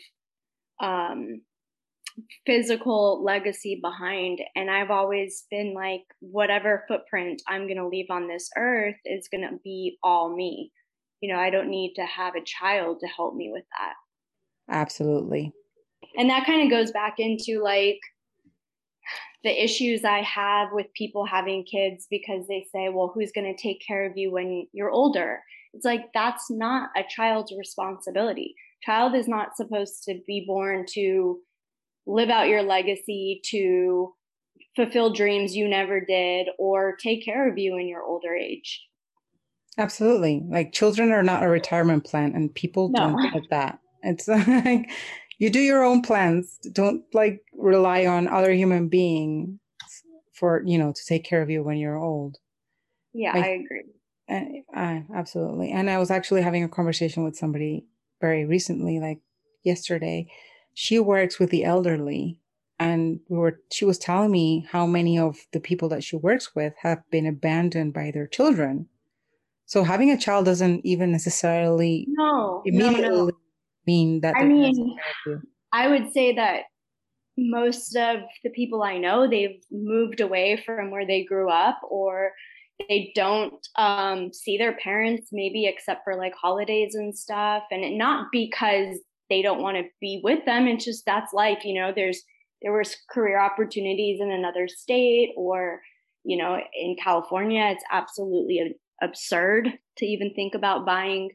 um, 0.82 1.42
physical 2.46 3.24
legacy 3.24 3.80
behind. 3.82 4.40
And 4.56 4.70
I've 4.70 4.92
always 4.92 5.46
been 5.50 5.74
like, 5.74 6.02
whatever 6.20 6.86
footprint 6.88 7.42
I'm 7.48 7.68
going 7.68 7.78
to 7.78 7.88
leave 7.88 8.10
on 8.10 8.28
this 8.28 8.50
earth 8.58 8.96
is 9.06 9.28
going 9.30 9.44
to 9.44 9.58
be 9.64 9.98
all 10.04 10.36
me. 10.36 10.72
You 11.22 11.34
know, 11.34 11.40
I 11.40 11.50
don't 11.50 11.70
need 11.70 11.94
to 11.96 12.04
have 12.04 12.36
a 12.36 12.44
child 12.44 13.00
to 13.02 13.08
help 13.08 13.36
me 13.36 13.50
with 13.52 13.66
that. 13.78 14.74
Absolutely. 14.74 15.52
And 16.18 16.30
that 16.30 16.46
kind 16.46 16.64
of 16.64 16.70
goes 16.70 16.92
back 16.92 17.16
into 17.18 17.62
like 17.64 18.00
the 19.46 19.64
issues 19.64 20.04
I 20.04 20.22
have 20.24 20.70
with 20.74 20.88
people 20.94 21.26
having 21.26 21.64
kids 21.64 22.08
because 22.10 22.46
they 22.48 22.68
say, 22.74 22.90
well, 22.90 23.12
who's 23.14 23.32
going 23.32 23.56
to 23.56 23.62
take 23.62 23.82
care 23.86 24.06
of 24.06 24.18
you 24.18 24.32
when 24.32 24.68
you're 24.74 24.92
older? 24.92 25.42
It's 25.74 25.86
like 25.86 26.12
that's 26.14 26.52
not 26.52 26.90
a 26.98 27.04
child's 27.08 27.54
responsibility 27.58 28.56
child 28.86 29.16
is 29.16 29.28
not 29.28 29.58
supposed 29.58 30.04
to 30.04 30.20
be 30.28 30.46
born 30.48 30.86
to 30.94 31.40
live 32.06 32.30
out 32.30 32.48
your 32.48 32.62
legacy 32.62 33.42
to 33.46 34.14
fulfill 34.76 35.12
dreams 35.12 35.56
you 35.56 35.68
never 35.68 36.00
did 36.00 36.48
or 36.60 36.96
take 37.02 37.26
care 37.26 37.50
of 37.50 37.58
you 37.58 37.78
in 37.78 37.88
your 37.88 38.04
older 38.04 38.36
age. 38.36 38.86
Absolutely. 39.78 40.44
Like 40.48 40.72
children 40.72 41.12
are 41.12 41.24
not 41.24 41.44
a 41.44 41.50
retirement 41.50 42.06
plan 42.06 42.34
and 42.34 42.54
people 42.54 42.90
no. 42.90 43.00
don't 43.00 43.34
get 43.34 43.44
that. 43.50 43.80
It's 44.04 44.28
like 44.28 44.90
you 45.38 45.50
do 45.50 45.60
your 45.60 45.84
own 45.84 46.02
plans. 46.02 46.58
Don't 46.72 47.04
like 47.14 47.42
rely 47.54 48.06
on 48.06 48.28
other 48.28 48.52
human 48.54 48.88
beings 48.88 49.60
for, 50.34 50.62
you 50.66 50.78
know, 50.78 50.92
to 50.92 51.06
take 51.06 51.24
care 51.24 51.42
of 51.42 51.50
you 51.50 51.64
when 51.64 51.78
you're 51.78 51.98
old. 51.98 52.38
Yeah, 53.14 53.34
like, 53.34 53.46
I 53.46 53.50
agree. 53.50 53.84
I, 54.30 54.64
I, 54.74 55.06
absolutely. 55.16 55.72
And 55.72 55.90
I 55.90 55.98
was 55.98 56.12
actually 56.12 56.42
having 56.42 56.64
a 56.64 56.70
conversation 56.70 57.24
with 57.24 57.36
somebody 57.36 57.86
very 58.20 58.46
recently, 58.46 59.00
like 59.00 59.20
yesterday. 59.64 60.28
She 60.74 61.00
works 61.00 61.40
with 61.40 61.52
the 61.52 61.64
elderly 61.64 62.40
and 62.80 63.20
we 63.30 63.38
were 63.38 63.62
she 63.72 63.86
was 63.86 63.98
telling 63.98 64.32
me 64.32 64.66
how 64.70 64.86
many 64.86 65.18
of 65.18 65.38
the 65.54 65.60
people 65.60 65.90
that 65.90 66.04
she 66.04 66.16
works 66.16 66.56
with 66.56 66.74
have 66.82 67.00
been 67.10 67.26
abandoned 67.26 67.94
by 67.94 68.12
their 68.12 68.28
children 68.28 68.88
so 69.66 69.84
having 69.84 70.12
a 70.12 70.18
child 70.18 70.46
doesn't 70.46 70.86
even 70.86 71.12
necessarily 71.12 72.06
no 72.10 72.62
immediately 72.66 73.02
no, 73.02 73.26
no. 73.28 73.32
Mean 73.88 74.22
that 74.22 74.36
i 74.36 74.44
mean 74.44 74.98
i 75.72 75.88
would 75.88 76.12
say 76.12 76.34
that 76.34 76.64
most 77.38 77.96
of 77.96 78.20
the 78.44 78.50
people 78.52 78.84
i 78.84 78.98
know 78.98 79.30
they've 79.30 79.62
moved 79.72 80.22
away 80.22 80.62
from 80.66 80.92
where 80.92 81.06
they 81.06 81.24
grew 81.24 81.50
up 81.50 81.80
or 81.90 82.32
they 82.90 83.12
don't 83.16 83.68
um, 83.78 84.34
see 84.34 84.58
their 84.58 84.76
parents 84.78 85.30
maybe 85.32 85.66
except 85.66 86.04
for 86.04 86.18
like 86.18 86.34
holidays 86.36 86.94
and 86.96 87.18
stuff 87.18 87.64
and 87.72 87.98
not 87.98 88.28
because 88.34 88.98
they 89.30 89.42
don't 89.42 89.62
want 89.62 89.78
to 89.78 89.84
be 90.02 90.20
with 90.24 90.44
them 90.46 90.68
it's 90.68 90.86
just 90.86 91.06
that's 91.06 91.34
life 91.34 91.64
you 91.64 91.74
know 91.74 91.94
there's 91.96 92.22
there 92.62 92.74
was 92.74 92.98
career 93.10 93.40
opportunities 93.40 94.20
in 94.20 94.32
another 94.32 94.68
state 94.68 95.32
or 95.38 95.82
you 96.24 96.38
know 96.38 96.60
in 96.78 96.96
california 97.02 97.70
it's 97.72 97.84
absolutely 97.92 98.76
absurd 99.02 99.72
to 99.98 100.06
even 100.06 100.34
think 100.34 100.54
about 100.54 100.86
buying 100.86 101.30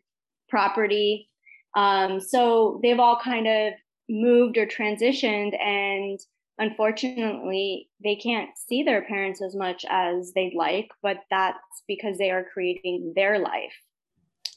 property 0.48 1.29
um, 1.74 2.20
so 2.20 2.80
they've 2.82 2.98
all 2.98 3.18
kind 3.22 3.46
of 3.46 3.72
moved 4.08 4.58
or 4.58 4.66
transitioned 4.66 5.58
and 5.60 6.18
unfortunately 6.58 7.88
they 8.02 8.16
can't 8.16 8.50
see 8.56 8.82
their 8.82 9.02
parents 9.02 9.40
as 9.40 9.54
much 9.54 9.84
as 9.88 10.32
they'd 10.34 10.54
like 10.54 10.88
but 11.02 11.18
that's 11.30 11.82
because 11.86 12.18
they 12.18 12.30
are 12.30 12.44
creating 12.52 13.12
their 13.14 13.38
life 13.38 13.72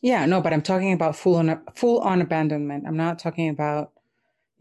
yeah 0.02 0.26
no 0.26 0.41
but 0.41 0.52
i'm 0.52 0.62
talking 0.62 0.91
about 0.91 1.15
full 1.15 1.36
on 1.36 1.62
full 1.76 1.99
on 1.99 2.19
abandonment 2.19 2.84
i'm 2.88 2.97
not 2.97 3.19
talking 3.19 3.47
about 3.47 3.93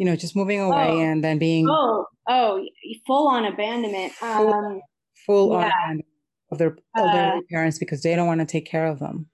you 0.03 0.07
know, 0.07 0.17
just 0.17 0.35
moving 0.35 0.61
away 0.61 0.89
oh. 0.89 1.01
and 1.01 1.23
then 1.23 1.39
being 1.39 1.65
oh 1.71 2.07
oh 2.29 2.65
full 3.07 3.29
on 3.29 3.45
abandonment, 3.45 4.13
full, 4.13 4.53
um, 4.53 4.81
full 5.27 5.53
yeah. 5.53 5.71
on 5.87 6.03
of 6.51 6.59
their 6.59 6.77
elderly 6.97 7.39
uh, 7.39 7.41
parents 7.49 7.79
because 7.79 8.03
they 8.03 8.17
don't 8.17 8.27
want 8.27 8.41
to 8.41 8.45
take 8.45 8.67
care 8.67 8.87
of 8.87 8.99
them. 8.99 9.27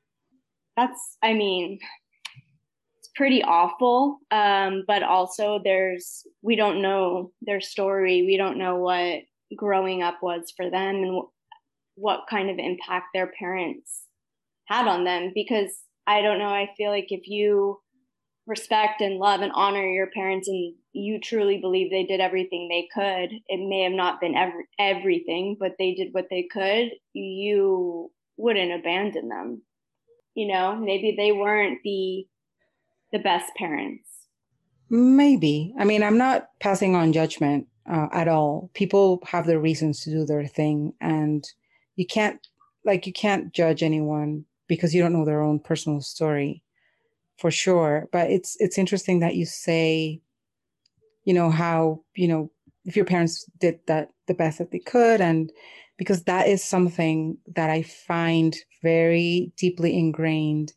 That's, 0.76 1.16
I 1.22 1.32
mean, 1.32 1.78
pretty 3.18 3.42
awful. 3.42 4.20
Um, 4.30 4.84
but 4.86 5.02
also, 5.02 5.60
there's 5.62 6.22
we 6.40 6.54
don't 6.56 6.80
know 6.80 7.32
their 7.42 7.60
story. 7.60 8.22
We 8.22 8.38
don't 8.38 8.56
know 8.56 8.76
what 8.76 9.22
growing 9.56 10.02
up 10.02 10.18
was 10.22 10.52
for 10.56 10.70
them 10.70 10.94
and 11.02 11.22
what 11.96 12.20
kind 12.30 12.48
of 12.48 12.58
impact 12.58 13.06
their 13.12 13.32
parents 13.38 14.04
had 14.66 14.86
on 14.86 15.04
them. 15.04 15.32
Because 15.34 15.72
I 16.06 16.22
don't 16.22 16.38
know. 16.38 16.48
I 16.48 16.70
feel 16.78 16.90
like 16.90 17.08
if 17.10 17.26
you 17.26 17.80
respect 18.46 19.02
and 19.02 19.18
love 19.18 19.40
and 19.40 19.52
honor 19.52 19.84
your 19.84 20.08
parents 20.14 20.48
and 20.48 20.74
you 20.92 21.20
truly 21.20 21.58
believe 21.60 21.90
they 21.90 22.04
did 22.04 22.18
everything 22.18 22.66
they 22.66 22.88
could 22.94 23.30
it 23.46 23.68
may 23.68 23.82
have 23.82 23.92
not 23.92 24.22
been 24.22 24.34
every, 24.34 24.64
everything 24.78 25.54
but 25.60 25.72
they 25.78 25.92
did 25.92 26.08
what 26.12 26.28
they 26.30 26.48
could 26.50 26.88
you 27.12 28.10
wouldn't 28.38 28.72
abandon 28.72 29.28
them 29.28 29.60
you 30.34 30.50
know 30.50 30.74
maybe 30.74 31.14
they 31.14 31.30
weren't 31.30 31.78
the 31.84 32.24
the 33.12 33.18
best 33.18 33.54
parents? 33.56 34.08
Maybe. 34.90 35.74
I 35.78 35.84
mean 35.84 36.02
i'm 36.02 36.18
not 36.18 36.48
passing 36.60 36.94
on 36.94 37.12
judgment 37.12 37.66
uh, 37.90 38.08
at 38.12 38.28
all. 38.28 38.70
People 38.74 39.20
have 39.26 39.46
their 39.46 39.58
reasons 39.58 40.02
to 40.02 40.10
do 40.10 40.24
their 40.24 40.46
thing 40.46 40.92
and 41.00 41.44
you 41.96 42.06
can't 42.06 42.46
like 42.84 43.06
you 43.06 43.12
can't 43.12 43.52
judge 43.52 43.82
anyone 43.82 44.44
because 44.68 44.94
you 44.94 45.02
don't 45.02 45.12
know 45.12 45.24
their 45.24 45.42
own 45.42 45.58
personal 45.58 46.00
story 46.00 46.62
for 47.38 47.50
sure. 47.50 48.08
But 48.12 48.30
it's 48.30 48.56
it's 48.60 48.78
interesting 48.78 49.20
that 49.20 49.36
you 49.36 49.46
say, 49.46 50.20
you 51.24 51.34
know, 51.34 51.50
how, 51.50 52.02
you 52.14 52.28
know, 52.28 52.50
if 52.84 52.96
your 52.96 53.04
parents 53.04 53.44
did 53.58 53.80
that 53.86 54.10
the 54.26 54.34
best 54.34 54.58
that 54.58 54.70
they 54.70 54.78
could 54.78 55.20
and 55.20 55.50
because 55.96 56.24
that 56.24 56.46
is 56.46 56.62
something 56.62 57.36
that 57.54 57.70
I 57.70 57.82
find 57.82 58.56
very 58.82 59.52
deeply 59.56 59.98
ingrained 59.98 60.72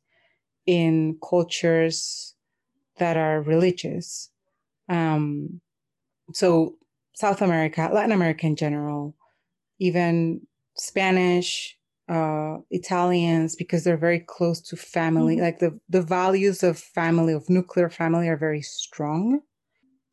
in 0.72 1.18
cultures 1.30 2.34
that 2.98 3.18
are 3.18 3.42
religious. 3.42 4.30
Um, 4.88 5.60
so 6.34 6.76
South 7.14 7.42
America, 7.42 7.90
Latin 7.94 8.14
America 8.14 8.48
in 8.48 8.56
general, 8.56 9.14
even 9.80 10.48
Spanish, 10.78 11.78
uh, 12.08 12.60
Italians 12.70 13.58
because 13.58 13.84
they're 13.84 13.98
very 13.98 14.22
close 14.22 14.62
to 14.62 14.78
family. 14.78 15.36
Mm-hmm. 15.36 15.44
Like 15.44 15.60
the 15.60 15.78
the 15.90 16.02
values 16.02 16.64
of 16.64 16.80
family 16.80 17.34
of 17.34 17.50
nuclear 17.50 17.90
family 17.90 18.30
are 18.30 18.38
very 18.38 18.62
strong. 18.62 19.42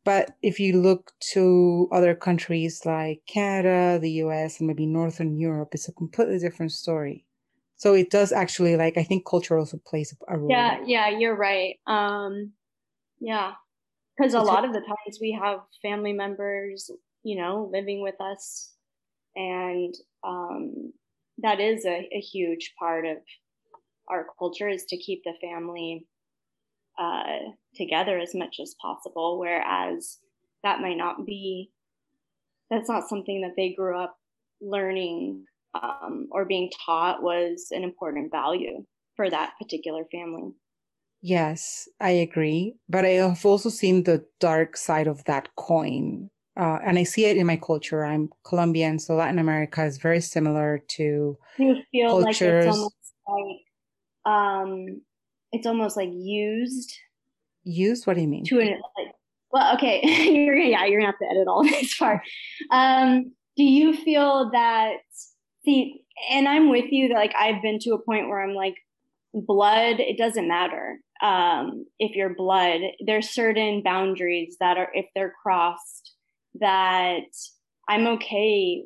But 0.03 0.31
if 0.41 0.59
you 0.59 0.81
look 0.81 1.13
to 1.33 1.87
other 1.93 2.15
countries 2.15 2.81
like 2.85 3.21
Canada, 3.27 3.97
the 3.97 4.11
US, 4.23 4.59
and 4.59 4.67
maybe 4.67 4.85
Northern 4.85 5.39
Europe, 5.39 5.69
it's 5.71 5.87
a 5.87 5.93
completely 5.93 6.39
different 6.39 6.73
story. 6.73 7.25
So 7.79 7.93
it 7.93 8.11
does 8.11 8.33
actually 8.33 8.75
like 8.75 8.97
I 8.97 9.03
think 9.03 9.25
culture 9.25 9.57
also 9.57 9.77
plays 9.77 10.13
a 10.27 10.37
role. 10.37 10.51
Yeah, 10.51 10.79
yeah, 10.85 11.09
you're 11.09 11.35
right. 11.35 11.75
Um, 11.87 12.51
yeah, 13.21 13.53
because 14.17 14.33
a 14.33 14.41
lot 14.41 14.65
of 14.65 14.73
the 14.73 14.81
times 14.81 15.19
we 15.21 15.31
have 15.41 15.61
family 15.81 16.11
members, 16.11 16.91
you 17.23 17.41
know, 17.41 17.69
living 17.71 18.01
with 18.01 18.19
us, 18.19 18.73
and 19.33 19.95
um, 20.25 20.91
that 21.37 21.61
is 21.61 21.85
a, 21.85 22.09
a 22.13 22.19
huge 22.19 22.73
part 22.77 23.05
of 23.05 23.17
our 24.09 24.25
culture 24.37 24.67
is 24.67 24.83
to 24.85 24.97
keep 24.97 25.23
the 25.23 25.33
family 25.41 26.05
uh, 26.99 27.53
together 27.75 28.19
as 28.19 28.35
much 28.35 28.57
as 28.61 28.75
possible. 28.81 29.39
Whereas 29.39 30.17
that 30.63 30.81
might 30.81 30.97
not 30.97 31.25
be, 31.25 31.71
that's 32.69 32.89
not 32.89 33.07
something 33.07 33.39
that 33.41 33.53
they 33.55 33.73
grew 33.73 33.97
up 33.97 34.17
learning 34.61 35.45
um, 35.73 36.27
or 36.31 36.45
being 36.45 36.71
taught 36.85 37.21
was 37.21 37.67
an 37.71 37.83
important 37.83 38.31
value 38.31 38.85
for 39.15 39.29
that 39.29 39.53
particular 39.59 40.03
family. 40.11 40.51
Yes, 41.21 41.89
I 41.99 42.11
agree. 42.11 42.75
But 42.87 43.05
I 43.05 43.09
have 43.09 43.45
also 43.45 43.69
seen 43.69 44.03
the 44.03 44.25
dark 44.39 44.77
side 44.77 45.07
of 45.07 45.23
that 45.25 45.49
coin 45.55 46.29
uh, 46.59 46.77
and 46.85 46.99
I 46.99 47.03
see 47.03 47.23
it 47.25 47.37
in 47.37 47.47
my 47.47 47.55
culture. 47.55 48.03
I'm 48.03 48.29
Colombian, 48.43 48.99
so 48.99 49.15
Latin 49.15 49.39
America 49.39 49.85
is 49.85 49.97
very 49.97 50.19
similar 50.19 50.83
to 50.89 51.37
you 51.57 51.75
feel 51.89 52.09
cultures. 52.09 52.65
like 52.65 52.67
it's 52.67 52.75
almost 52.75 52.95
like 54.25 54.35
um, 54.35 55.01
it's 55.53 55.65
almost 55.65 55.95
like 55.95 56.09
used. 56.11 56.93
Used? 57.63 58.05
What 58.05 58.15
do 58.15 58.21
you 58.21 58.27
mean? 58.27 58.43
To 58.45 58.59
an, 58.59 58.67
like, 58.97 59.13
well, 59.53 59.73
okay, 59.75 60.01
you're 60.33 60.57
yeah, 60.57 60.85
you're 60.85 60.99
gonna 60.99 61.11
have 61.11 61.19
to 61.19 61.29
edit 61.31 61.47
all 61.47 61.63
this 61.69 61.95
part. 61.97 62.21
Um, 62.71 63.31
do 63.55 63.63
you 63.63 63.95
feel 63.95 64.51
that? 64.51 64.97
See, 65.65 66.01
and 66.31 66.47
I'm 66.47 66.69
with 66.69 66.91
you. 66.91 67.13
Like 67.13 67.33
I've 67.37 67.61
been 67.61 67.79
to 67.79 67.93
a 67.93 68.01
point 68.01 68.29
where 68.29 68.41
I'm 68.41 68.55
like, 68.55 68.75
blood. 69.33 69.99
It 69.99 70.17
doesn't 70.17 70.47
matter 70.47 70.99
um, 71.21 71.85
if 71.99 72.15
you're 72.15 72.35
blood. 72.35 72.81
There's 73.05 73.29
certain 73.29 73.81
boundaries 73.83 74.57
that 74.59 74.77
are 74.77 74.89
if 74.93 75.05
they're 75.15 75.33
crossed 75.43 76.15
that 76.59 77.21
I'm 77.87 78.07
okay 78.07 78.83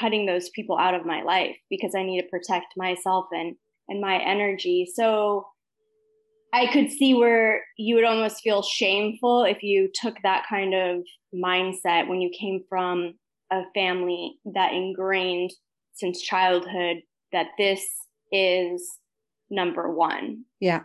cutting 0.00 0.26
those 0.26 0.50
people 0.50 0.78
out 0.78 0.94
of 0.94 1.04
my 1.04 1.22
life 1.22 1.56
because 1.70 1.94
I 1.96 2.02
need 2.02 2.20
to 2.20 2.28
protect 2.28 2.74
myself 2.76 3.26
and 3.32 3.56
and 3.88 4.00
my 4.00 4.18
energy. 4.22 4.86
So 4.92 5.46
I 6.52 6.66
could 6.72 6.90
see 6.90 7.14
where 7.14 7.62
you 7.76 7.94
would 7.94 8.04
almost 8.04 8.42
feel 8.42 8.62
shameful 8.62 9.44
if 9.44 9.62
you 9.62 9.90
took 9.94 10.16
that 10.22 10.44
kind 10.48 10.74
of 10.74 11.02
mindset 11.34 12.08
when 12.08 12.20
you 12.20 12.30
came 12.38 12.64
from 12.68 13.14
a 13.50 13.62
family 13.74 14.38
that 14.54 14.72
ingrained 14.72 15.50
since 15.98 16.22
childhood 16.22 16.98
that 17.32 17.48
this 17.58 17.84
is 18.32 18.98
number 19.50 19.92
1. 19.92 20.44
Yeah. 20.60 20.82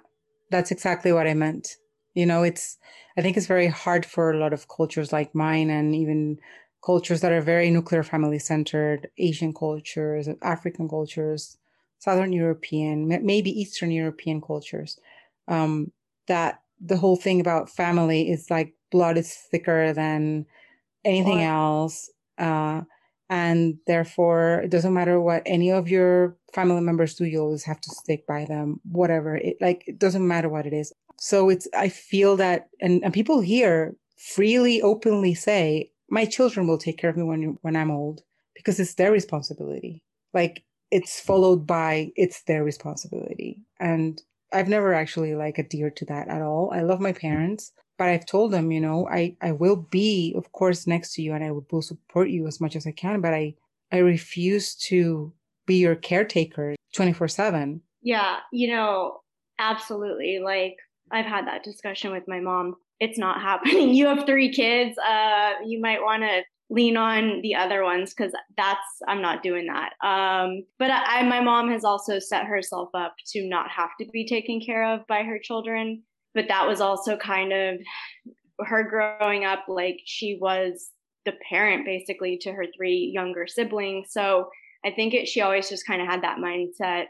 That's 0.51 0.71
exactly 0.71 1.11
what 1.11 1.27
I 1.27 1.33
meant. 1.33 1.75
You 2.13 2.25
know, 2.25 2.43
it's, 2.43 2.77
I 3.17 3.21
think 3.21 3.37
it's 3.37 3.47
very 3.47 3.67
hard 3.67 4.05
for 4.05 4.31
a 4.31 4.37
lot 4.37 4.53
of 4.53 4.67
cultures 4.67 5.11
like 5.11 5.33
mine 5.33 5.69
and 5.69 5.95
even 5.95 6.39
cultures 6.85 7.21
that 7.21 7.31
are 7.31 7.41
very 7.41 7.71
nuclear 7.71 8.03
family 8.03 8.39
centered, 8.39 9.09
Asian 9.17 9.53
cultures, 9.53 10.27
African 10.41 10.89
cultures, 10.89 11.57
Southern 11.99 12.33
European, 12.33 13.07
maybe 13.07 13.49
Eastern 13.49 13.89
European 13.89 14.41
cultures, 14.41 14.99
um, 15.47 15.91
that 16.27 16.61
the 16.81 16.97
whole 16.97 17.15
thing 17.15 17.39
about 17.39 17.69
family 17.69 18.29
is 18.29 18.51
like 18.51 18.73
blood 18.91 19.17
is 19.17 19.33
thicker 19.33 19.93
than 19.93 20.45
anything 21.05 21.41
else. 21.41 22.11
Uh, 22.37 22.81
and 23.33 23.79
therefore 23.87 24.61
it 24.63 24.69
doesn't 24.69 24.93
matter 24.93 25.19
what 25.19 25.41
any 25.47 25.71
of 25.71 25.89
your 25.89 26.37
family 26.53 26.81
members 26.81 27.15
do 27.15 27.25
you 27.25 27.41
always 27.41 27.63
have 27.63 27.81
to 27.81 27.89
stick 27.89 28.27
by 28.27 28.45
them 28.45 28.79
whatever 28.91 29.35
it 29.35 29.57
like 29.59 29.83
it 29.87 29.97
doesn't 29.97 30.27
matter 30.27 30.49
what 30.49 30.67
it 30.67 30.73
is. 30.73 30.93
So 31.17 31.49
it's 31.49 31.67
i 31.75 31.89
feel 31.89 32.37
that 32.37 32.69
and, 32.79 33.03
and 33.03 33.11
people 33.11 33.41
here 33.41 33.95
freely 34.17 34.83
openly 34.83 35.33
say 35.33 35.89
my 36.09 36.25
children 36.25 36.67
will 36.67 36.77
take 36.77 36.99
care 36.99 37.09
of 37.09 37.17
me 37.17 37.23
when 37.23 37.57
when 37.63 37.75
i'm 37.75 37.89
old 37.89 38.21
because 38.53 38.79
it's 38.79 38.93
their 38.93 39.11
responsibility. 39.11 40.03
Like 40.35 40.63
it's 40.91 41.19
followed 41.19 41.65
by 41.65 42.11
it's 42.15 42.43
their 42.43 42.63
responsibility. 42.63 43.61
And 43.79 44.21
i've 44.51 44.69
never 44.69 44.93
actually 44.93 45.33
like 45.33 45.57
adhered 45.57 45.95
to 45.97 46.05
that 46.05 46.27
at 46.27 46.43
all. 46.43 46.69
I 46.71 46.81
love 46.81 46.99
my 46.99 47.13
parents 47.13 47.71
but 47.97 48.07
I've 48.07 48.25
told 48.25 48.51
them, 48.51 48.71
you 48.71 48.81
know, 48.81 49.07
I, 49.07 49.35
I 49.41 49.51
will 49.51 49.75
be, 49.75 50.33
of 50.35 50.51
course, 50.51 50.87
next 50.87 51.13
to 51.15 51.21
you 51.21 51.33
and 51.33 51.43
I 51.43 51.51
will 51.51 51.81
support 51.81 52.29
you 52.29 52.47
as 52.47 52.59
much 52.59 52.75
as 52.75 52.87
I 52.87 52.91
can, 52.91 53.21
but 53.21 53.33
I, 53.33 53.55
I 53.91 53.97
refuse 53.97 54.75
to 54.87 55.31
be 55.65 55.75
your 55.75 55.95
caretaker 55.95 56.75
24 56.93 57.27
seven. 57.27 57.81
Yeah. 58.01 58.37
You 58.51 58.75
know, 58.75 59.21
absolutely. 59.59 60.39
Like 60.43 60.75
I've 61.11 61.25
had 61.25 61.47
that 61.47 61.63
discussion 61.63 62.11
with 62.11 62.23
my 62.27 62.39
mom. 62.39 62.75
It's 62.99 63.17
not 63.17 63.41
happening. 63.41 63.93
You 63.93 64.07
have 64.07 64.25
three 64.25 64.51
kids. 64.51 64.97
Uh, 64.97 65.53
you 65.65 65.79
might 65.79 66.01
want 66.01 66.23
to 66.23 66.43
lean 66.69 66.97
on 66.97 67.41
the 67.41 67.53
other 67.53 67.83
ones 67.83 68.13
because 68.13 68.31
that's 68.57 68.79
i'm 69.07 69.21
not 69.21 69.43
doing 69.43 69.67
that 69.67 69.91
um 70.05 70.63
but 70.79 70.89
I 70.89 71.21
my 71.23 71.41
mom 71.41 71.69
has 71.69 71.83
also 71.83 72.19
set 72.19 72.45
herself 72.45 72.89
up 72.95 73.13
to 73.27 73.47
not 73.47 73.69
have 73.69 73.91
to 73.99 74.07
be 74.11 74.25
taken 74.25 74.59
care 74.59 74.93
of 74.93 75.05
by 75.07 75.23
her 75.23 75.37
children 75.37 76.03
but 76.33 76.47
that 76.47 76.67
was 76.67 76.81
also 76.81 77.17
kind 77.17 77.53
of 77.53 77.79
her 78.65 78.83
growing 78.83 79.45
up 79.45 79.65
like 79.67 79.99
she 80.05 80.37
was 80.39 80.89
the 81.25 81.33
parent 81.49 81.85
basically 81.85 82.37
to 82.41 82.51
her 82.51 82.65
three 82.75 83.11
younger 83.13 83.47
siblings. 83.47 84.07
So 84.11 84.49
i 84.85 84.91
think 84.91 85.13
it, 85.13 85.27
she 85.29 85.39
always 85.39 85.69
just 85.69 85.87
kind 85.87 86.01
of 86.01 86.07
had 86.09 86.23
that 86.23 86.39
mindset 86.39 87.05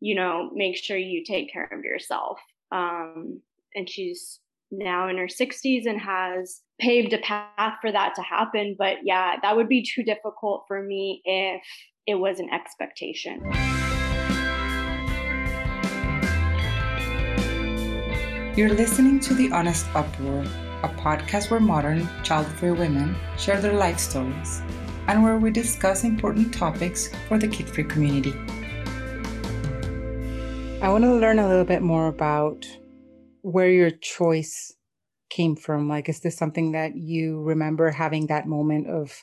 you 0.00 0.14
know 0.14 0.50
make 0.54 0.76
sure 0.76 0.96
you 0.96 1.24
take 1.24 1.52
care 1.52 1.68
of 1.72 1.84
yourself. 1.84 2.38
Um, 2.70 3.40
and 3.74 3.88
she's 3.88 4.40
now 4.70 5.08
in 5.08 5.16
her 5.16 5.26
60s 5.26 5.86
and 5.86 5.98
has 5.98 6.60
paved 6.78 7.14
a 7.14 7.18
path 7.18 7.78
for 7.80 7.90
that 7.90 8.14
to 8.16 8.22
happen. 8.22 8.76
But 8.78 8.98
yeah 9.04 9.36
that 9.42 9.56
would 9.56 9.68
be 9.68 9.82
too 9.82 10.02
difficult 10.02 10.64
for 10.68 10.82
me 10.82 11.22
if 11.24 11.62
it 12.06 12.16
was 12.16 12.38
an 12.40 12.50
expectation 12.52 13.87
You're 18.58 18.74
listening 18.74 19.20
to 19.20 19.34
The 19.34 19.52
Honest 19.52 19.86
Uproar, 19.94 20.40
a 20.82 20.88
podcast 20.88 21.48
where 21.48 21.60
modern, 21.60 22.08
child 22.24 22.44
free 22.48 22.72
women 22.72 23.14
share 23.38 23.60
their 23.60 23.74
life 23.74 24.00
stories 24.00 24.62
and 25.06 25.22
where 25.22 25.38
we 25.38 25.52
discuss 25.52 26.02
important 26.02 26.52
topics 26.52 27.08
for 27.28 27.38
the 27.38 27.46
kid 27.46 27.70
free 27.70 27.84
community. 27.84 28.32
I 30.82 30.88
want 30.88 31.04
to 31.04 31.14
learn 31.14 31.38
a 31.38 31.46
little 31.46 31.64
bit 31.64 31.82
more 31.82 32.08
about 32.08 32.66
where 33.42 33.70
your 33.70 33.92
choice 33.92 34.74
came 35.30 35.54
from. 35.54 35.88
Like, 35.88 36.08
is 36.08 36.18
this 36.18 36.36
something 36.36 36.72
that 36.72 36.96
you 36.96 37.40
remember 37.40 37.92
having 37.92 38.26
that 38.26 38.48
moment 38.48 38.88
of, 38.88 39.22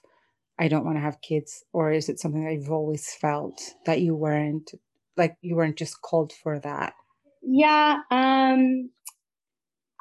I 0.57 0.69
don't 0.69 0.85
want 0.85 0.95
to 0.95 1.01
have 1.01 1.19
kids? 1.19 1.61
Or 1.73 1.91
is 1.91 2.07
it 2.07 2.21
something 2.21 2.45
that 2.45 2.53
you've 2.53 2.71
always 2.71 3.13
felt 3.19 3.61
that 3.85 3.99
you 3.99 4.15
weren't, 4.15 4.71
like, 5.17 5.35
you 5.41 5.57
weren't 5.57 5.77
just 5.77 6.01
called 6.01 6.31
for 6.31 6.57
that? 6.59 6.93
Yeah. 7.41 7.97
Um, 8.09 8.91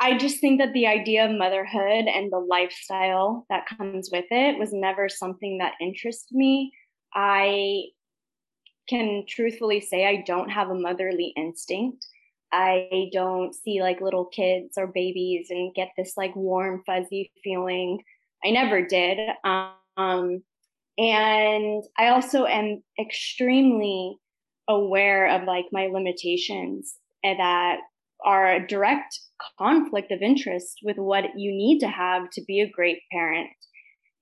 I 0.04 0.18
just 0.18 0.38
think 0.38 0.60
that 0.60 0.74
the 0.74 0.86
idea 0.86 1.24
of 1.24 1.34
motherhood 1.34 2.04
and 2.14 2.30
the 2.30 2.38
lifestyle 2.38 3.46
that 3.48 3.64
comes 3.64 4.10
with 4.12 4.26
it 4.30 4.58
was 4.58 4.68
never 4.70 5.08
something 5.08 5.56
that 5.58 5.72
interested 5.80 6.36
me. 6.36 6.72
I 7.14 7.84
can 8.86 9.24
truthfully 9.26 9.80
say 9.80 10.06
I 10.06 10.22
don't 10.26 10.50
have 10.50 10.68
a 10.68 10.74
motherly 10.74 11.32
instinct. 11.38 12.06
I 12.52 13.08
don't 13.14 13.54
see 13.54 13.80
like 13.80 14.02
little 14.02 14.26
kids 14.26 14.74
or 14.76 14.88
babies 14.88 15.46
and 15.48 15.74
get 15.74 15.88
this 15.96 16.18
like 16.18 16.36
warm, 16.36 16.82
fuzzy 16.84 17.32
feeling. 17.42 18.02
I 18.44 18.50
never 18.50 18.86
did. 18.86 19.18
Um, 19.42 20.42
and 20.98 21.82
I 21.98 22.08
also 22.08 22.44
am 22.44 22.82
extremely 23.00 24.18
aware 24.68 25.30
of 25.30 25.44
like 25.44 25.64
my 25.72 25.86
limitations 25.86 26.94
and 27.22 27.40
that 27.40 27.78
are 28.24 28.54
a 28.54 28.66
direct 28.66 29.18
conflict 29.58 30.12
of 30.12 30.22
interest 30.22 30.78
with 30.82 30.96
what 30.96 31.24
you 31.36 31.50
need 31.50 31.80
to 31.80 31.88
have 31.88 32.30
to 32.30 32.42
be 32.46 32.60
a 32.60 32.70
great 32.70 32.98
parent. 33.10 33.48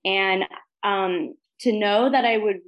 And 0.05 0.43
um, 0.83 1.35
to 1.61 1.71
know 1.71 2.11
that 2.11 2.25
I 2.25 2.37
would 2.37 2.59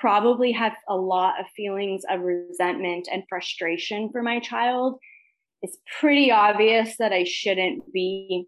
probably 0.00 0.52
have 0.52 0.72
a 0.88 0.96
lot 0.96 1.38
of 1.40 1.46
feelings 1.56 2.02
of 2.10 2.20
resentment 2.20 3.08
and 3.12 3.22
frustration 3.28 4.08
for 4.10 4.22
my 4.22 4.40
child, 4.40 4.98
it's 5.62 5.76
pretty 6.00 6.30
obvious 6.30 6.96
that 6.98 7.12
I 7.12 7.24
shouldn't 7.24 7.92
be 7.92 8.46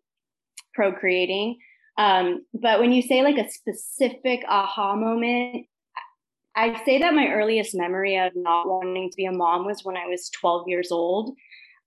procreating. 0.75 1.59
Um, 1.99 2.47
but 2.55 2.81
when 2.81 2.93
you 2.93 3.03
say 3.03 3.23
like 3.23 3.37
a 3.37 3.51
specific 3.51 4.43
aha 4.49 4.97
moment, 4.97 5.67
I 6.57 6.83
say 6.85 6.99
that 6.99 7.15
my 7.15 7.29
earliest 7.29 7.75
memory 7.75 8.19
of 8.19 8.33
not 8.35 8.67
wanting 8.67 9.11
to 9.11 9.17
be 9.17 9.27
a 9.27 9.33
mom 9.33 9.67
was 9.67 9.85
when 9.85 9.97
I 9.97 10.07
was 10.07 10.31
12 10.41 10.69
years 10.69 10.91
old. 10.91 11.35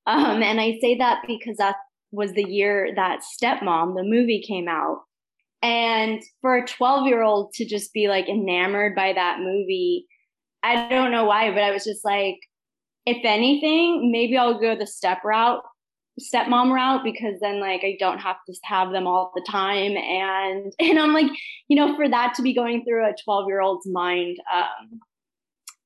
Um, 0.07 0.43
and 0.43 0.59
I 0.59 0.77
say 0.81 0.97
that 0.97 1.23
because 1.27 1.57
that 1.57 1.75
was 2.11 2.33
the 2.33 2.43
year 2.43 2.91
that 2.95 3.21
Stepmom, 3.21 3.95
the 3.95 4.03
movie, 4.03 4.43
came 4.47 4.67
out. 4.67 5.01
And 5.61 6.21
for 6.41 6.57
a 6.57 6.67
12 6.67 7.07
year 7.07 7.23
old 7.23 7.53
to 7.53 7.65
just 7.65 7.91
be 7.93 8.07
like 8.07 8.29
enamored 8.29 8.95
by 8.95 9.13
that 9.13 9.39
movie, 9.39 10.05
I 10.63 10.87
don't 10.89 11.11
know 11.11 11.25
why, 11.25 11.51
but 11.51 11.63
I 11.63 11.71
was 11.71 11.83
just 11.83 12.05
like, 12.05 12.37
if 13.05 13.23
anything, 13.23 14.11
maybe 14.11 14.37
I'll 14.37 14.59
go 14.59 14.75
the 14.75 14.87
step 14.87 15.23
route, 15.23 15.61
stepmom 16.19 16.71
route, 16.71 17.03
because 17.03 17.39
then 17.39 17.59
like 17.59 17.81
I 17.83 17.97
don't 17.99 18.19
have 18.19 18.37
to 18.47 18.55
have 18.63 18.91
them 18.91 19.07
all 19.07 19.31
the 19.35 19.45
time. 19.49 19.95
And 19.97 20.73
and 20.79 20.99
I'm 20.99 21.13
like, 21.13 21.31
you 21.67 21.75
know, 21.75 21.95
for 21.95 22.09
that 22.09 22.33
to 22.35 22.41
be 22.41 22.53
going 22.53 22.83
through 22.83 23.05
a 23.05 23.15
12 23.23 23.47
year 23.47 23.61
old's 23.61 23.87
mind, 23.87 24.37
um, 24.53 24.99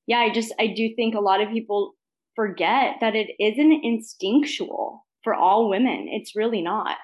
yeah, 0.08 0.20
I 0.20 0.30
just 0.32 0.54
I 0.60 0.68
do 0.68 0.94
think 0.96 1.16
a 1.16 1.20
lot 1.20 1.42
of 1.42 1.50
people 1.50 1.96
forget 2.40 2.96
that 3.02 3.18
it 3.18 3.32
isn't 3.38 3.84
instinctual 3.84 5.06
for 5.26 5.34
all 5.34 5.70
women. 5.70 6.08
It's 6.10 6.38
really 6.38 6.62
not. 6.62 6.96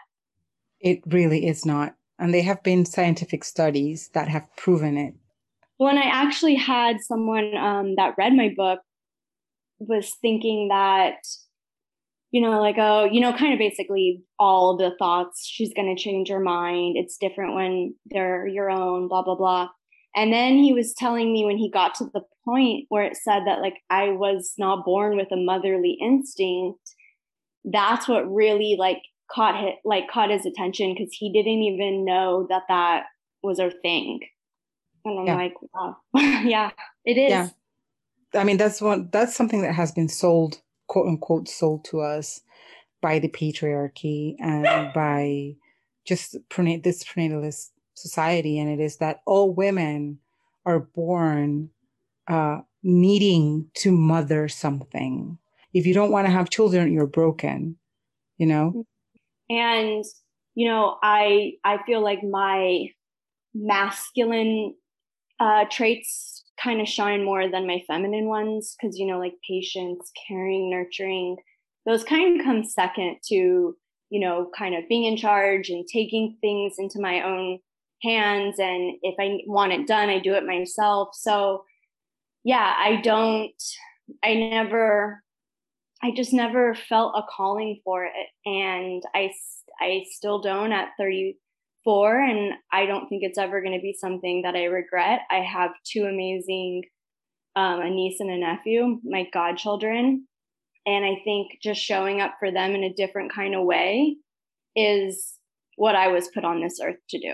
It 0.80 1.02
really 1.08 1.45
is 1.45 1.65
not. 1.65 1.95
And 2.17 2.34
there 2.34 2.43
have 2.43 2.63
been 2.63 2.86
scientific 2.86 3.43
studies 3.43 4.10
that 4.13 4.30
have 4.30 4.48
proven 4.56 4.98
it. 4.98 5.13
When 5.76 5.98
I 5.98 6.06
actually 6.06 6.56
had 6.56 7.02
someone 7.02 7.52
um, 7.58 7.95
that 7.98 8.15
read 8.17 8.32
my 8.34 8.54
book 8.56 8.80
was 9.80 10.13
thinking 10.21 10.69
that, 10.69 11.17
you 12.32 12.39
know, 12.39 12.62
like, 12.62 12.78
oh, 12.78 13.04
you 13.04 13.19
know, 13.19 13.34
kind 13.34 13.52
of 13.52 13.60
basically 13.60 14.24
all 14.39 14.78
the 14.78 14.91
thoughts, 14.98 15.45
she's 15.45 15.74
going 15.74 15.93
to 15.93 16.02
change 16.02 16.30
her 16.30 16.39
mind. 16.39 16.95
It's 16.95 17.17
different 17.17 17.56
when 17.56 17.93
they're 18.06 18.48
your 18.48 18.69
own, 18.69 19.10
blah, 19.10 19.24
blah, 19.24 19.36
blah. 19.36 19.67
And 20.15 20.32
then 20.32 20.58
he 20.58 20.71
was 20.71 20.93
telling 20.93 21.34
me 21.34 21.45
when 21.45 21.58
he 21.58 21.69
got 21.69 21.95
to 21.95 22.06
the 22.13 22.21
point 22.45 22.86
where 22.89 23.04
it 23.04 23.17
said 23.17 23.43
that 23.45 23.60
like 23.62 23.75
I 23.89 24.10
was 24.10 24.54
not 24.58 24.86
born 24.86 25.17
with 25.17 25.32
a 25.32 25.36
motherly 25.36 25.97
instinct, 26.01 26.80
that's 27.65 28.08
what 28.08 28.32
really 28.32 28.78
like 28.80 29.01
caught 29.32 29.60
his, 29.60 29.73
like 29.84 30.10
caught 30.10 30.30
his 30.30 30.45
attention 30.45 30.93
because 30.93 31.13
he 31.13 31.32
didn't 31.32 31.63
even 31.63 32.06
know 32.06 32.47
that 32.49 32.63
that 32.69 33.06
was 33.43 33.60
a 33.60 33.71
thing. 33.82 34.21
And 35.04 35.19
I'm 35.19 35.28
yeah. 35.28 35.36
like, 35.36 35.54
wow, 35.73 35.97
yeah, 36.15 36.71
it 37.04 37.17
is. 37.17 37.30
Yeah. 37.30 37.49
I 38.34 38.43
mean, 38.43 38.58
that's 38.58 38.82
one, 38.82 39.10
that's 39.12 39.36
something 39.36 39.62
that 39.62 39.73
has 39.73 39.91
been 39.91 40.10
sold, 40.10 40.62
quote 40.88 41.08
unquote, 41.08 41.47
sold 41.47 41.86
to 41.86 42.01
us 42.01 42.41
by 43.01 43.19
the 43.19 43.30
patriarchy 43.30 44.36
and 44.39 44.63
by 44.93 45.56
just 46.06 46.34
this 46.34 47.04
pronatalist 47.04 47.69
society, 47.96 48.60
and 48.60 48.70
it 48.70 48.84
is 48.84 48.98
that 48.98 49.22
all 49.26 49.54
women 49.54 50.20
are 50.66 50.80
born 50.80 51.70
uh, 52.28 52.60
needing 52.84 53.68
to 53.76 53.92
mother 53.92 54.48
something. 54.48 55.38
If 55.74 55.86
you 55.86 55.94
don't 55.94 56.12
want 56.12 56.28
to 56.28 56.32
have 56.32 56.50
children, 56.50 56.94
you're 56.94 57.08
broken, 57.08 57.78
you 58.38 58.46
know? 58.46 58.86
And, 59.50 60.04
you 60.56 60.68
know, 60.68 60.98
I, 61.04 61.54
I 61.64 61.80
feel 61.86 62.02
like 62.02 62.24
my 62.24 62.88
masculine 63.54 64.76
uh, 65.40 65.66
traits 65.70 66.44
kind 66.62 66.80
of 66.80 66.88
shine 66.88 67.24
more 67.24 67.50
than 67.50 67.68
my 67.68 67.84
feminine 67.88 68.26
ones 68.26 68.76
because, 68.80 68.98
you 68.98 69.06
know, 69.06 69.20
like 69.20 69.34
patience, 69.48 70.12
caring, 70.28 70.70
nurturing, 70.70 71.38
those 71.86 72.04
kind 72.04 72.40
of 72.40 72.46
come 72.46 72.64
second 72.64 73.18
to, 73.28 73.76
you 74.10 74.20
know, 74.20 74.50
kind 74.58 74.76
of 74.76 74.88
being 74.88 75.04
in 75.04 75.18
charge 75.18 75.70
and 75.70 75.86
taking 75.92 76.38
things 76.42 76.76
into 76.78 77.00
my 77.00 77.22
own 77.22 77.60
hands 78.06 78.56
and 78.60 78.98
if 79.02 79.15
i 79.20 79.39
want 79.48 79.74
it 79.74 79.88
done 79.88 80.10
i 80.10 80.20
do 80.20 80.34
it 80.34 80.46
myself 80.46 81.10
so 81.13 81.63
yeah 82.44 82.74
i 82.78 83.00
don't 83.02 83.63
i 84.24 84.34
never 84.34 85.22
i 86.04 86.12
just 86.15 86.34
never 86.34 86.76
felt 86.76 87.15
a 87.15 87.24
calling 87.36 87.80
for 87.84 88.06
it 88.06 88.28
and 88.46 89.04
i 89.15 89.32
i 89.82 90.04
still 90.12 90.41
don't 90.41 90.72
at 90.72 90.89
34 90.98 91.36
and 91.88 92.54
I 92.72 92.86
don't 92.86 93.08
think 93.08 93.24
it's 93.24 93.38
ever 93.38 93.62
going 93.62 93.78
to 93.78 93.82
be 93.82 93.94
something 93.94 94.41
that 94.41 94.56
I 94.56 94.65
regret. 94.65 95.22
I 95.30 95.38
have 95.38 95.72
two 95.86 96.04
amazing, 96.04 96.84
um, 97.56 97.80
a 97.80 97.89
niece 97.89 98.20
and 98.20 98.32
a 98.32 98.38
nephew, 98.38 99.00
my 99.04 99.28
godchildren. 99.32 100.28
And 100.86 101.06
I 101.06 101.22
think 101.24 101.52
just 101.62 101.82
showing 101.82 102.22
up 102.22 102.36
for 102.39 102.52
them 102.52 102.72
in 102.72 102.84
a 102.84 102.94
different 102.94 103.34
kind 103.34 103.56
of 103.56 103.65
way 103.65 104.18
is 104.76 105.34
what 105.78 105.96
I 105.96 106.10
was 106.10 106.30
put 106.34 106.46
on 106.46 106.62
this 106.62 106.80
earth 106.84 107.00
to 107.10 107.20
do. 107.20 107.34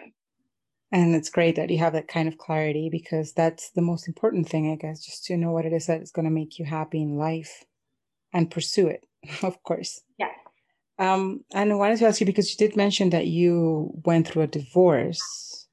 And 0.92 1.16
it's 1.16 1.30
great 1.30 1.56
that 1.56 1.70
you 1.70 1.78
have 1.78 1.94
that 1.94 2.10
kind 2.10 2.28
of 2.28 2.38
clarity 2.38 2.90
because 2.92 3.32
that's 3.32 3.72
the 3.72 3.82
most 3.82 4.08
important 4.08 4.50
thing, 4.50 4.72
I 4.72 4.76
guess, 4.76 5.06
just 5.06 5.24
to 5.26 5.38
know 5.38 5.52
what 5.52 5.66
it 5.66 5.72
is 5.72 5.88
that 5.88 6.02
is 6.02 6.12
going 6.12 6.26
to 6.26 6.32
make 6.32 6.60
you 6.60 6.66
happy 6.66 7.02
in 7.02 7.16
life 7.16 7.64
and 8.34 8.52
pursue 8.52 8.88
it, 8.88 9.06
of 9.44 9.62
course. 9.64 10.02
Yeah. 10.18 10.32
Um, 11.00 11.44
and 11.54 11.72
I 11.72 11.76
wanted 11.76 12.00
to 12.00 12.08
ask 12.08 12.20
you 12.20 12.26
because 12.26 12.52
you 12.52 12.58
did 12.58 12.76
mention 12.76 13.10
that 13.12 13.28
you 13.28 13.92
went 14.06 14.28
through 14.28 14.44
a 14.44 14.48
divorce. 14.48 15.68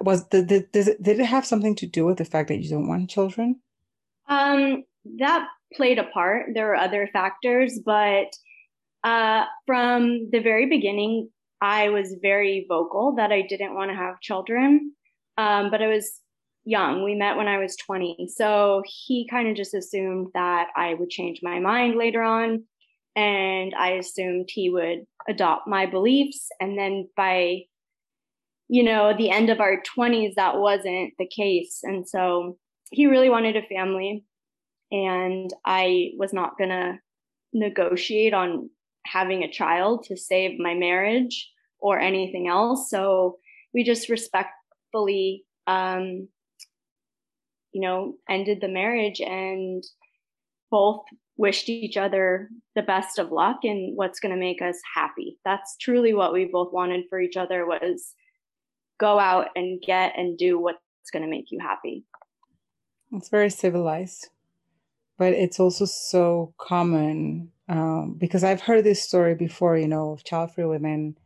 Was 0.00 0.28
the, 0.28 0.42
the, 0.42 0.66
did, 0.72 0.88
it, 0.88 1.02
did 1.02 1.20
it 1.20 1.26
have 1.26 1.46
something 1.46 1.76
to 1.76 1.86
do 1.86 2.04
with 2.04 2.18
the 2.18 2.24
fact 2.24 2.48
that 2.48 2.58
you 2.58 2.68
don't 2.68 2.88
want 2.88 3.10
children? 3.10 3.60
Um, 4.28 4.84
that 5.18 5.46
played 5.74 5.98
a 5.98 6.04
part. 6.04 6.46
There 6.54 6.66
were 6.66 6.76
other 6.76 7.08
factors, 7.12 7.78
but 7.84 8.34
uh, 9.04 9.44
from 9.66 10.30
the 10.30 10.40
very 10.40 10.66
beginning, 10.66 11.30
I 11.64 11.88
was 11.88 12.16
very 12.20 12.66
vocal 12.68 13.14
that 13.16 13.32
I 13.32 13.40
didn't 13.40 13.74
want 13.74 13.90
to 13.90 13.96
have 13.96 14.20
children. 14.20 14.92
Um, 15.38 15.70
but 15.70 15.80
I 15.80 15.86
was 15.86 16.20
young. 16.66 17.02
We 17.02 17.14
met 17.14 17.38
when 17.38 17.48
I 17.48 17.56
was 17.56 17.74
20. 17.76 18.28
So 18.36 18.82
he 18.84 19.26
kind 19.30 19.48
of 19.48 19.56
just 19.56 19.72
assumed 19.72 20.28
that 20.34 20.68
I 20.76 20.92
would 20.92 21.08
change 21.08 21.40
my 21.42 21.60
mind 21.60 21.96
later 21.96 22.22
on. 22.22 22.64
And 23.16 23.72
I 23.78 23.92
assumed 23.92 24.50
he 24.50 24.68
would 24.68 25.06
adopt 25.26 25.66
my 25.66 25.86
beliefs. 25.86 26.48
And 26.60 26.78
then 26.78 27.08
by, 27.16 27.62
you 28.68 28.82
know, 28.82 29.14
the 29.16 29.30
end 29.30 29.48
of 29.48 29.60
our 29.60 29.82
20s, 29.96 30.34
that 30.34 30.58
wasn't 30.58 31.14
the 31.18 31.26
case. 31.26 31.80
And 31.82 32.06
so 32.06 32.58
he 32.90 33.06
really 33.06 33.30
wanted 33.30 33.56
a 33.56 33.62
family. 33.74 34.26
And 34.92 35.50
I 35.64 36.10
was 36.18 36.34
not 36.34 36.58
going 36.58 36.70
to 36.70 36.98
negotiate 37.54 38.34
on 38.34 38.68
having 39.06 39.42
a 39.42 39.50
child 39.50 40.04
to 40.08 40.16
save 40.18 40.60
my 40.60 40.74
marriage 40.74 41.52
or 41.84 42.00
anything 42.00 42.48
else. 42.48 42.88
So 42.88 43.36
we 43.74 43.84
just 43.84 44.08
respectfully, 44.08 45.44
um, 45.66 46.28
you 47.72 47.82
know, 47.82 48.14
ended 48.26 48.62
the 48.62 48.68
marriage 48.68 49.20
and 49.20 49.84
both 50.70 51.02
wished 51.36 51.68
each 51.68 51.98
other 51.98 52.48
the 52.74 52.80
best 52.80 53.18
of 53.18 53.30
luck 53.30 53.58
and 53.64 53.94
what's 53.98 54.18
going 54.18 54.34
to 54.34 54.40
make 54.40 54.62
us 54.62 54.78
happy. 54.94 55.36
That's 55.44 55.76
truly 55.78 56.14
what 56.14 56.32
we 56.32 56.46
both 56.50 56.72
wanted 56.72 57.04
for 57.10 57.20
each 57.20 57.36
other 57.36 57.66
was 57.66 58.14
go 58.98 59.18
out 59.18 59.48
and 59.54 59.82
get 59.86 60.14
and 60.16 60.38
do 60.38 60.58
what's 60.58 61.10
going 61.12 61.22
to 61.22 61.28
make 61.28 61.50
you 61.50 61.58
happy. 61.60 62.06
It's 63.12 63.28
very 63.28 63.50
civilized, 63.50 64.30
but 65.18 65.34
it's 65.34 65.60
also 65.60 65.84
so 65.84 66.54
common 66.58 67.50
um, 67.68 68.16
because 68.16 68.42
I've 68.42 68.62
heard 68.62 68.84
this 68.84 69.02
story 69.02 69.34
before, 69.34 69.76
you 69.76 69.88
know, 69.88 70.12
of 70.12 70.24
child-free 70.24 70.64
women 70.64 71.16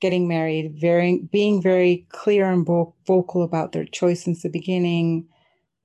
getting 0.00 0.28
married, 0.28 0.76
very 0.80 1.20
being 1.32 1.62
very 1.62 2.06
clear 2.10 2.50
and 2.50 2.66
vocal 2.66 3.42
about 3.42 3.72
their 3.72 3.84
choice 3.84 4.24
since 4.24 4.42
the 4.42 4.48
beginning, 4.48 5.26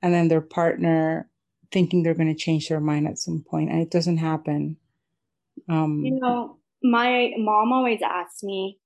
and 0.01 0.13
then 0.13 0.27
their 0.27 0.41
partner 0.41 1.29
thinking 1.71 2.03
they're 2.03 2.13
going 2.13 2.33
to 2.33 2.39
change 2.39 2.67
their 2.67 2.81
mind 2.81 3.07
at 3.07 3.17
some 3.17 3.43
point, 3.49 3.69
and 3.69 3.81
it 3.81 3.91
doesn't 3.91 4.17
happen. 4.17 4.77
Um, 5.69 6.01
you 6.03 6.19
know, 6.19 6.57
my 6.83 7.31
mom 7.37 7.71
always 7.71 8.01
asks 8.01 8.43
me, 8.43 8.77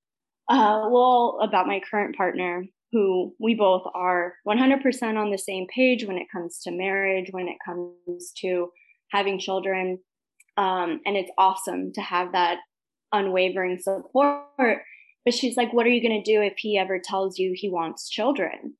uh, 0.50 0.88
well, 0.90 1.40
about 1.42 1.68
my 1.68 1.82
current 1.90 2.16
partner, 2.16 2.66
who 2.92 3.34
we 3.40 3.56
both 3.56 3.84
are 3.94 4.36
100% 4.48 5.18
on 5.18 5.32
the 5.32 5.38
same 5.38 5.66
page 5.68 6.06
when 6.06 6.18
it 6.18 6.28
comes 6.32 6.60
to 6.62 6.72
marriage, 6.72 7.30
when 7.32 7.48
it 7.48 7.58
comes 7.66 8.32
to 8.38 8.70
having 9.10 9.40
children. 9.40 10.00
Um, 10.58 11.02
and 11.06 11.18
it's 11.18 11.32
awesome 11.38 11.92
to 11.94 12.02
have 12.02 12.32
that 12.34 12.60
unwavering 13.12 13.80
support 13.80 14.84
but 15.26 15.34
she's 15.34 15.58
like, 15.58 15.74
What 15.74 15.86
are 15.86 15.90
you 15.90 16.08
going 16.08 16.24
to 16.24 16.32
do 16.32 16.42
if 16.42 16.54
he 16.58 16.78
ever 16.78 17.00
tells 17.04 17.38
you 17.38 17.54
he 17.56 17.70
wants 17.70 18.10
children? 18.10 18.76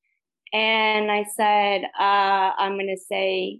And 0.54 1.10
I 1.10 1.24
said, 1.36 1.82
uh, 1.98 2.52
I'm 2.56 2.74
going 2.74 2.94
to 2.96 3.04
say, 3.08 3.58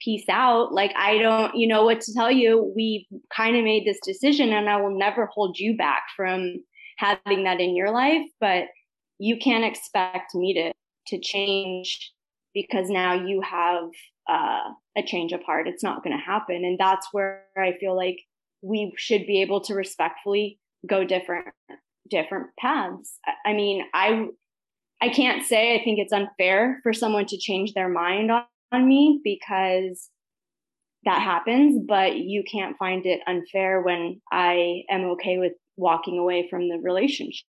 Peace 0.00 0.24
out. 0.30 0.72
Like, 0.72 0.92
I 0.96 1.18
don't, 1.18 1.54
you 1.54 1.68
know 1.68 1.84
what 1.84 2.00
to 2.02 2.14
tell 2.14 2.30
you. 2.30 2.72
We 2.74 3.06
kind 3.36 3.56
of 3.56 3.64
made 3.64 3.84
this 3.84 3.98
decision, 4.02 4.50
and 4.50 4.70
I 4.70 4.80
will 4.80 4.96
never 4.96 5.26
hold 5.26 5.58
you 5.58 5.76
back 5.76 6.04
from 6.16 6.64
having 6.96 7.44
that 7.44 7.60
in 7.60 7.76
your 7.76 7.90
life. 7.90 8.26
But 8.40 8.64
you 9.18 9.36
can't 9.36 9.64
expect 9.64 10.34
me 10.34 10.54
to 10.54 10.72
to 11.08 11.20
change 11.20 12.12
because 12.54 12.88
now 12.88 13.14
you 13.14 13.42
have 13.42 13.84
uh, 14.28 14.70
a 14.96 15.02
change 15.04 15.32
of 15.32 15.42
heart. 15.42 15.66
It's 15.66 15.82
not 15.82 16.02
going 16.04 16.16
to 16.16 16.24
happen, 16.24 16.64
and 16.64 16.78
that's 16.78 17.08
where 17.12 17.44
I 17.58 17.74
feel 17.78 17.96
like 17.96 18.20
we 18.62 18.92
should 18.96 19.26
be 19.26 19.42
able 19.42 19.60
to 19.62 19.74
respectfully 19.74 20.58
go 20.88 21.04
different 21.04 21.48
different 22.10 22.48
paths. 22.58 23.18
I 23.44 23.52
mean, 23.52 23.84
I 23.94 24.26
I 25.00 25.08
can't 25.08 25.44
say 25.44 25.74
I 25.74 25.82
think 25.82 25.98
it's 25.98 26.12
unfair 26.12 26.80
for 26.82 26.92
someone 26.92 27.26
to 27.26 27.38
change 27.38 27.72
their 27.72 27.88
mind 27.88 28.30
on, 28.30 28.44
on 28.72 28.86
me 28.86 29.20
because 29.24 30.10
that 31.04 31.22
happens, 31.22 31.82
but 31.86 32.16
you 32.16 32.44
can't 32.50 32.76
find 32.76 33.06
it 33.06 33.20
unfair 33.26 33.80
when 33.80 34.20
I 34.30 34.82
am 34.90 35.04
okay 35.12 35.38
with 35.38 35.52
walking 35.76 36.18
away 36.18 36.46
from 36.50 36.68
the 36.68 36.78
relationship. 36.82 37.46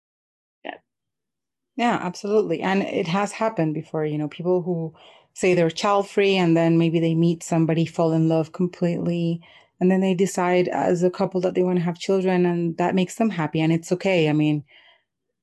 Yeah, 1.76 1.98
absolutely. 2.02 2.60
And 2.60 2.82
it 2.82 3.08
has 3.08 3.32
happened 3.32 3.74
before, 3.74 4.04
you 4.04 4.18
know, 4.18 4.28
people 4.28 4.62
who 4.62 4.94
say 5.34 5.54
they're 5.54 5.70
child 5.70 6.08
free 6.08 6.36
and 6.36 6.56
then 6.56 6.76
maybe 6.76 7.00
they 7.00 7.14
meet 7.14 7.42
somebody, 7.42 7.86
fall 7.86 8.12
in 8.12 8.28
love 8.28 8.52
completely, 8.52 9.40
and 9.82 9.90
then 9.90 10.00
they 10.00 10.14
decide 10.14 10.68
as 10.68 11.02
a 11.02 11.10
couple 11.10 11.40
that 11.40 11.54
they 11.56 11.64
want 11.64 11.76
to 11.76 11.84
have 11.84 11.98
children 11.98 12.46
and 12.46 12.76
that 12.76 12.94
makes 12.94 13.16
them 13.16 13.30
happy 13.30 13.60
and 13.60 13.72
it's 13.72 13.90
okay. 13.90 14.28
I 14.28 14.32
mean 14.32 14.62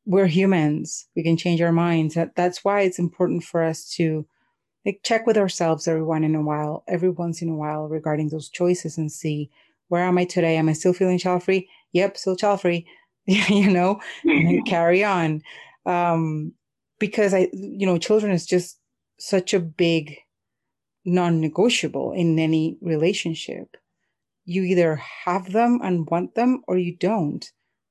we're 0.06 0.28
humans. 0.28 1.08
We 1.14 1.24
can 1.24 1.36
change 1.36 1.62
our 1.62 1.74
minds. 1.74 2.16
That, 2.16 2.36
that's 2.36 2.64
why 2.64 2.82
it's 2.82 3.00
important 3.00 3.44
for 3.44 3.62
us 3.62 3.84
to 3.96 4.26
like 4.86 5.02
check 5.04 5.28
with 5.28 5.38
ourselves 5.38 5.90
every 5.90 6.04
one 6.04 6.24
in 6.24 6.36
a 6.36 6.42
while 6.42 6.86
every 6.88 7.10
once 7.10 7.42
in 7.42 7.50
a 7.50 7.56
while 7.56 7.90
regarding 7.90 8.30
those 8.30 8.48
choices 8.48 8.98
and 8.98 9.12
see 9.12 9.50
where 9.90 10.06
am 10.06 10.18
i 10.18 10.24
today? 10.24 10.56
Am 10.56 10.70
i 10.70 10.74
still 10.74 10.94
feeling 10.94 11.18
child 11.18 11.44
free? 11.44 11.70
Yep 11.92 12.16
still 12.16 12.38
child 12.38 12.62
free. 12.62 12.88
You 13.26 13.70
know? 13.70 14.00
And 14.24 14.66
carry 14.66 15.04
on. 15.04 15.44
Um 15.86 16.54
because 16.98 17.34
i 17.34 17.50
you 17.52 17.86
know 17.86 17.98
children 17.98 18.32
is 18.32 18.46
just 18.46 18.80
such 19.18 19.54
a 19.54 19.60
big 19.60 20.18
non-negotiable 21.04 22.14
in 22.14 22.40
any 22.40 22.78
relationship 22.80 23.76
you 24.50 24.64
either 24.64 24.96
have 25.26 25.52
them 25.52 25.80
and 25.84 26.10
want 26.10 26.34
them 26.34 26.64
or 26.68 26.78
you 26.78 26.96
don't. 26.98 27.46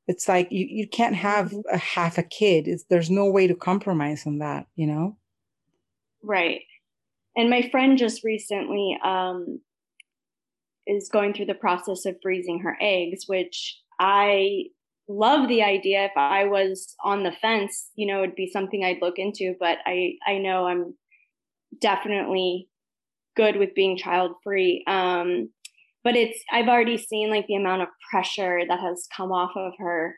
It's 0.09 0.27
like 0.27 0.51
you, 0.51 0.67
you 0.69 0.89
can't 0.89 1.15
have 1.15 1.47
mm-hmm. 1.47 1.61
a 1.73 1.79
half 1.79 2.19
a 2.19 2.23
kid. 2.25 2.67
It's, 2.67 2.85
there's 2.91 3.11
no 3.11 3.27
way 3.27 3.47
to 3.47 3.55
compromise 3.55 4.27
on 4.27 4.39
that, 4.39 4.67
you 4.75 4.87
know? 4.87 5.17
Right. 6.23 6.63
And 7.37 7.49
my 7.49 7.69
friend 7.71 7.97
just 7.97 8.25
recently 8.25 8.99
um, 9.05 9.61
is 10.87 11.09
going 11.09 11.33
through 11.33 11.47
the 11.47 11.55
process 11.55 12.05
of 12.07 12.17
freezing 12.21 12.59
her 12.61 12.77
eggs, 12.81 13.25
which 13.29 13.79
I 14.01 14.65
love 15.07 15.47
the 15.47 15.63
idea. 15.63 16.07
If 16.07 16.17
I 16.17 16.47
was 16.47 16.97
on 17.05 17.23
the 17.23 17.33
fence, 17.41 17.91
you 17.95 18.07
know, 18.07 18.25
it'd 18.25 18.35
be 18.35 18.51
something 18.51 18.85
I'd 18.85 19.01
look 19.01 19.19
into, 19.19 19.55
but 19.61 19.79
I, 19.87 20.15
I 20.27 20.39
know 20.39 20.67
I'm 20.67 20.95
definitely 21.81 22.69
good 23.37 23.57
with 23.57 23.75
being 23.75 23.97
child 23.97 24.33
free. 24.43 24.83
Um, 24.89 25.51
but 26.09 26.17
it's 26.17 26.43
i've 26.51 26.69
already 26.69 26.97
seen 26.97 27.29
like 27.29 27.47
the 27.49 27.55
amount 27.55 27.83
of 27.83 27.89
pressure 28.11 28.63
that 28.67 28.81
has 28.81 29.07
come 29.15 29.31
off 29.31 29.51
of 29.57 29.75
her 29.79 30.17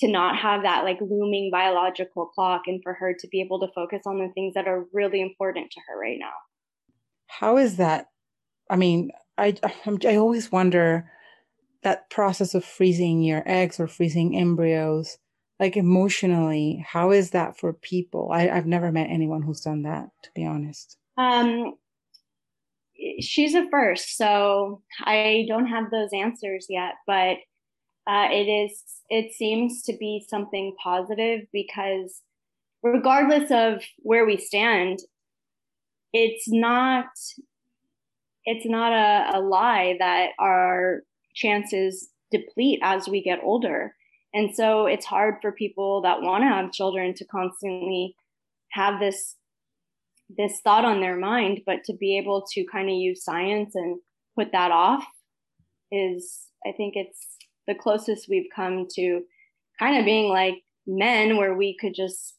to 0.00 0.06
not 0.06 0.36
have 0.36 0.62
that 0.64 0.84
like 0.84 0.98
looming 1.00 1.48
biological 1.50 2.26
clock 2.26 2.62
and 2.66 2.82
for 2.82 2.92
her 2.92 3.14
to 3.18 3.26
be 3.28 3.40
able 3.40 3.58
to 3.58 3.72
focus 3.74 4.02
on 4.04 4.18
the 4.18 4.28
things 4.34 4.52
that 4.52 4.68
are 4.68 4.84
really 4.92 5.22
important 5.22 5.70
to 5.70 5.80
her 5.88 5.98
right 5.98 6.18
now. 6.18 6.32
How 7.28 7.56
is 7.56 7.76
that? 7.76 8.08
I 8.68 8.76
mean 8.76 9.12
i 9.38 9.56
i 10.04 10.16
always 10.16 10.52
wonder 10.52 11.10
that 11.82 12.10
process 12.10 12.54
of 12.54 12.64
freezing 12.64 13.22
your 13.22 13.42
eggs 13.46 13.80
or 13.80 13.86
freezing 13.86 14.36
embryos 14.36 15.18
like 15.58 15.76
emotionally 15.76 16.84
how 16.86 17.10
is 17.12 17.30
that 17.30 17.58
for 17.58 17.72
people? 17.72 18.30
I, 18.32 18.48
i've 18.50 18.66
never 18.66 18.92
met 18.92 19.08
anyone 19.10 19.42
who's 19.42 19.62
done 19.62 19.84
that 19.84 20.10
to 20.24 20.30
be 20.34 20.44
honest. 20.44 20.98
Um 21.16 21.74
she's 23.20 23.54
a 23.54 23.68
first, 23.70 24.16
so 24.16 24.82
I 25.00 25.46
don't 25.48 25.66
have 25.66 25.90
those 25.90 26.10
answers 26.12 26.66
yet, 26.68 26.94
but 27.06 27.38
uh, 28.06 28.28
it 28.30 28.48
is 28.48 28.82
it 29.08 29.32
seems 29.32 29.82
to 29.82 29.96
be 29.98 30.24
something 30.28 30.74
positive 30.82 31.46
because 31.52 32.22
regardless 32.82 33.50
of 33.50 33.82
where 33.98 34.26
we 34.26 34.36
stand, 34.36 35.00
it's 36.12 36.44
not 36.48 37.06
it's 38.44 38.66
not 38.66 38.92
a, 38.92 39.38
a 39.38 39.40
lie 39.40 39.96
that 39.98 40.30
our 40.38 41.00
chances 41.34 42.10
deplete 42.30 42.80
as 42.82 43.08
we 43.08 43.22
get 43.22 43.40
older. 43.42 43.94
And 44.34 44.54
so 44.54 44.86
it's 44.86 45.06
hard 45.06 45.36
for 45.40 45.52
people 45.52 46.02
that 46.02 46.20
want 46.20 46.42
to 46.42 46.48
have 46.48 46.72
children 46.72 47.14
to 47.14 47.24
constantly 47.24 48.16
have 48.70 49.00
this 49.00 49.36
this 50.28 50.60
thought 50.62 50.84
on 50.84 51.00
their 51.00 51.16
mind, 51.16 51.60
but 51.66 51.84
to 51.84 51.94
be 51.94 52.18
able 52.18 52.44
to 52.52 52.64
kind 52.70 52.88
of 52.88 52.94
use 52.94 53.24
science 53.24 53.74
and 53.74 53.98
put 54.36 54.52
that 54.52 54.70
off 54.70 55.04
is 55.92 56.46
I 56.66 56.72
think 56.72 56.94
it's 56.96 57.36
the 57.66 57.74
closest 57.74 58.28
we've 58.28 58.48
come 58.54 58.86
to 58.94 59.22
kind 59.78 59.98
of 59.98 60.04
being 60.04 60.28
like 60.28 60.62
men 60.86 61.36
where 61.36 61.54
we 61.54 61.76
could 61.78 61.94
just 61.94 62.36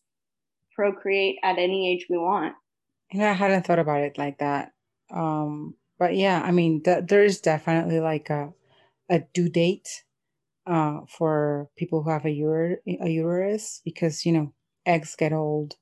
procreate 0.75 1.37
at 1.43 1.57
any 1.57 1.91
age 1.91 2.07
we 2.09 2.17
want. 2.17 2.53
Yeah, 3.11 3.31
I 3.31 3.33
hadn't 3.33 3.65
thought 3.65 3.79
about 3.79 4.01
it 4.01 4.17
like 4.17 4.39
that. 4.39 4.71
Um, 5.13 5.75
but 5.97 6.15
yeah, 6.15 6.41
I 6.43 6.51
mean, 6.51 6.83
th- 6.83 7.05
there 7.07 7.23
is 7.23 7.39
definitely 7.39 7.99
like 7.99 8.29
a 8.29 8.53
a 9.09 9.19
due 9.33 9.49
date 9.49 10.03
uh, 10.65 11.01
for 11.07 11.69
people 11.77 12.01
who 12.01 12.09
have 12.09 12.25
a, 12.25 12.41
ur- 12.41 12.81
a 12.87 13.07
uterus 13.07 13.81
because 13.85 14.25
you 14.25 14.31
know 14.31 14.53
eggs 14.85 15.15
get 15.15 15.31
old, 15.31 15.75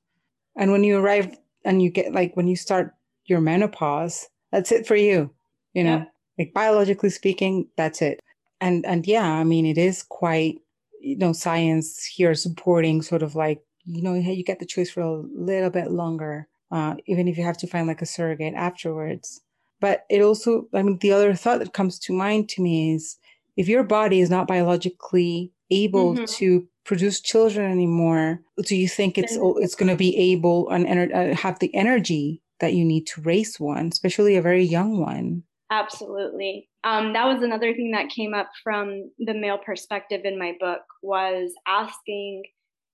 and 0.56 0.70
when 0.70 0.84
you 0.84 0.98
arrive 0.98 1.36
and 1.64 1.82
you 1.82 1.90
get 1.90 2.12
like 2.12 2.36
when 2.36 2.46
you 2.46 2.56
start 2.56 2.94
your 3.26 3.40
menopause, 3.40 4.28
that's 4.52 4.72
it 4.72 4.86
for 4.86 4.96
you. 4.96 5.30
You 5.72 5.84
know, 5.84 5.96
yeah. 5.96 6.04
like 6.38 6.54
biologically 6.54 7.10
speaking, 7.10 7.68
that's 7.76 8.02
it. 8.02 8.20
And 8.60 8.84
and 8.86 9.06
yeah, 9.06 9.28
I 9.28 9.44
mean, 9.44 9.66
it 9.66 9.78
is 9.78 10.02
quite 10.02 10.60
you 11.00 11.16
know 11.16 11.32
science 11.32 12.04
here 12.04 12.34
supporting 12.34 13.02
sort 13.02 13.22
of 13.22 13.34
like 13.34 13.62
you 13.84 14.02
know 14.02 14.14
you 14.14 14.44
get 14.44 14.60
the 14.60 14.66
choice 14.66 14.90
for 14.90 15.00
a 15.00 15.22
little 15.34 15.70
bit 15.70 15.90
longer, 15.90 16.48
uh, 16.70 16.94
even 17.06 17.28
if 17.28 17.36
you 17.36 17.44
have 17.44 17.58
to 17.58 17.66
find 17.66 17.86
like 17.86 18.02
a 18.02 18.06
surrogate 18.06 18.54
afterwards. 18.54 19.40
But 19.80 20.06
it 20.08 20.22
also, 20.22 20.66
I 20.72 20.82
mean, 20.82 20.98
the 20.98 21.12
other 21.12 21.34
thought 21.34 21.58
that 21.58 21.74
comes 21.74 21.98
to 22.00 22.12
mind 22.12 22.48
to 22.50 22.62
me 22.62 22.94
is 22.94 23.18
if 23.56 23.68
your 23.68 23.82
body 23.82 24.20
is 24.20 24.30
not 24.30 24.46
biologically 24.46 25.52
able 25.70 26.14
mm-hmm. 26.14 26.24
to 26.24 26.66
produce 26.84 27.20
children 27.20 27.70
anymore, 27.70 28.40
do 28.64 28.76
you 28.76 28.88
think 28.88 29.18
it's 29.18 29.36
it's 29.40 29.74
going 29.74 29.88
to 29.88 29.96
be 29.96 30.16
able 30.32 30.68
and 30.70 31.12
uh, 31.12 31.34
have 31.34 31.58
the 31.58 31.74
energy 31.74 32.42
that 32.60 32.74
you 32.74 32.84
need 32.84 33.06
to 33.08 33.20
raise 33.22 33.58
one, 33.58 33.88
especially 33.92 34.36
a 34.36 34.42
very 34.42 34.64
young 34.64 34.98
one? 34.98 35.42
Absolutely. 35.70 36.68
Um, 36.84 37.14
that 37.14 37.26
was 37.26 37.42
another 37.42 37.72
thing 37.72 37.92
that 37.92 38.10
came 38.10 38.34
up 38.34 38.50
from 38.62 39.10
the 39.18 39.34
male 39.34 39.58
perspective 39.58 40.20
in 40.24 40.38
my 40.38 40.54
book 40.60 40.82
was 41.02 41.52
asking 41.66 42.44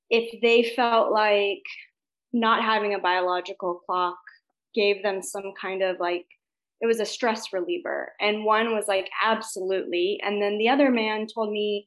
if 0.09 0.41
they 0.41 0.63
felt 0.63 1.13
like 1.13 1.63
not 2.33 2.63
having 2.63 2.95
a 2.95 2.99
biological 2.99 3.81
clock 3.87 4.19
gave 4.75 5.03
them 5.03 5.23
some 5.23 5.53
kind 5.61 5.83
of 5.83 5.99
like 5.99 6.27
it 6.81 6.87
was 6.87 7.01
a 7.01 7.07
stress 7.07 7.53
reliever 7.53 8.13
and 8.21 8.45
one 8.45 8.73
was 8.73 8.87
like 8.87 9.11
absolutely 9.23 10.21
and 10.23 10.41
then 10.41 10.57
the 10.57 10.69
other 10.69 10.91
man 10.91 11.27
told 11.27 11.51
me 11.53 11.85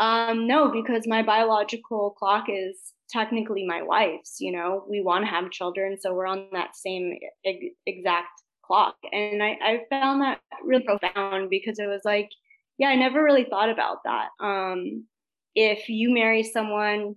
um, 0.00 0.46
no 0.46 0.70
because 0.70 1.06
my 1.06 1.22
biological 1.22 2.10
clock 2.18 2.46
is 2.48 2.78
technically 3.10 3.66
my 3.66 3.82
wife's 3.82 4.36
you 4.40 4.52
know? 4.52 4.84
We 4.88 5.02
want 5.02 5.24
to 5.24 5.30
have 5.30 5.50
children 5.50 5.96
so 6.00 6.14
we're 6.14 6.26
on 6.26 6.48
that 6.52 6.76
same 6.76 7.18
exact 7.86 8.42
clock. 8.64 8.96
And 9.12 9.42
I, 9.42 9.58
I 9.62 9.80
found 9.90 10.22
that 10.22 10.40
really 10.64 10.84
profound 10.84 11.50
because 11.50 11.78
it 11.78 11.88
was 11.88 12.02
like 12.04 12.30
yeah 12.78 12.88
i 12.88 12.96
never 12.96 13.22
really 13.22 13.44
thought 13.44 13.70
about 13.70 13.98
that. 14.04 14.28
Um, 14.40 15.06
if 15.54 15.88
you 15.88 16.12
marry 16.12 16.42
someone 16.42 17.16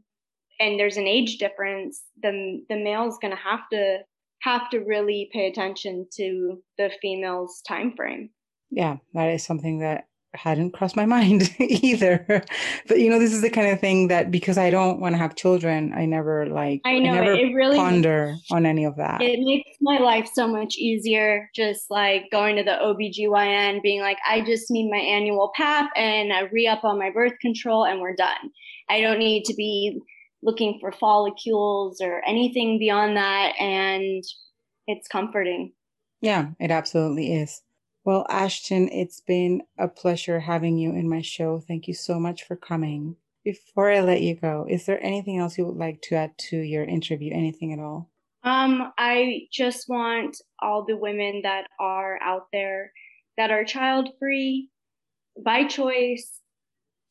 and 0.59 0.79
there's 0.79 0.97
an 0.97 1.07
age 1.07 1.37
difference 1.37 2.01
the 2.21 2.63
the 2.69 2.77
male's 2.77 3.17
going 3.19 3.35
to 3.35 3.41
have 3.41 3.61
to 3.71 3.99
have 4.45 4.69
to 4.69 4.79
really 4.79 5.29
pay 5.33 5.47
attention 5.47 6.07
to 6.13 6.61
the 6.77 6.91
female's 7.01 7.61
time 7.67 7.93
frame. 7.95 8.29
Yeah, 8.69 8.97
that 9.13 9.29
is 9.29 9.43
something 9.43 9.79
that 9.79 10.07
hadn't 10.35 10.71
crossed 10.71 10.95
my 10.95 11.05
mind 11.15 11.53
either. 11.59 12.43
but 12.87 12.99
you 12.99 13.09
know, 13.09 13.19
this 13.19 13.33
is 13.33 13.41
the 13.41 13.49
kind 13.49 13.67
of 13.67 13.79
thing 13.79 14.07
that 14.09 14.31
because 14.31 14.57
I 14.57 14.69
don't 14.69 14.99
want 14.99 15.13
to 15.13 15.17
have 15.17 15.35
children, 15.35 15.93
I 15.95 16.05
never 16.05 16.45
like 16.47 16.81
I 16.85 16.99
know 16.99 17.11
I 17.11 17.15
never 17.15 17.33
it 17.33 17.53
really 17.53 17.77
ponder 17.77 18.35
on 18.51 18.65
any 18.65 18.85
of 18.85 18.95
that. 18.97 19.21
It 19.21 19.39
makes 19.41 19.77
my 19.81 19.97
life 19.97 20.29
so 20.33 20.47
much 20.47 20.75
easier 20.77 21.49
just 21.55 21.89
like 21.89 22.25
going 22.31 22.55
to 22.57 22.63
the 22.63 22.77
OBGYN 22.81 23.81
being 23.81 24.01
like 24.01 24.17
I 24.27 24.41
just 24.41 24.71
need 24.71 24.89
my 24.89 24.97
annual 24.97 25.51
pap 25.55 25.91
and 25.95 26.31
a 26.31 26.49
re-up 26.51 26.83
on 26.83 26.99
my 26.99 27.09
birth 27.11 27.33
control 27.41 27.85
and 27.85 28.01
we're 28.01 28.15
done. 28.15 28.51
I 28.89 29.01
don't 29.01 29.19
need 29.19 29.45
to 29.45 29.53
be 29.55 29.99
looking 30.45 30.77
for 30.79 30.91
follicles 30.91 31.99
or 31.99 32.21
anything 32.25 32.79
beyond 32.79 33.17
that. 33.17 33.53
And 33.59 34.23
it's 34.87 35.07
comforting. 35.07 35.73
Yeah, 36.21 36.49
it 36.59 36.71
absolutely 36.71 37.33
is. 37.33 37.61
Well, 38.05 38.27
Ashton, 38.29 38.87
it's 38.89 39.19
been 39.19 39.63
a 39.79 39.87
pleasure 39.87 40.39
having 40.39 40.77
you 40.77 40.91
in 40.91 41.09
my 41.09 41.21
show. 41.21 41.59
Thank 41.59 41.87
you 41.87 41.95
so 41.95 42.19
much 42.19 42.43
for 42.43 42.55
coming. 42.55 43.15
Before 43.43 43.91
I 43.91 44.01
let 44.01 44.21
you 44.21 44.35
go, 44.35 44.67
is 44.69 44.85
there 44.85 45.03
anything 45.03 45.39
else 45.39 45.57
you 45.57 45.65
would 45.65 45.77
like 45.77 46.03
to 46.03 46.15
add 46.15 46.37
to 46.49 46.57
your 46.57 46.83
interview? 46.83 47.33
Anything 47.33 47.73
at 47.73 47.79
all? 47.79 48.11
Um, 48.43 48.93
I 48.99 49.47
just 49.51 49.89
want 49.89 50.37
all 50.61 50.85
the 50.85 50.95
women 50.95 51.41
that 51.43 51.65
are 51.79 52.21
out 52.21 52.45
there 52.53 52.91
that 53.37 53.49
are 53.49 53.63
child 53.63 54.09
free 54.19 54.69
by 55.43 55.65
choice 55.65 56.41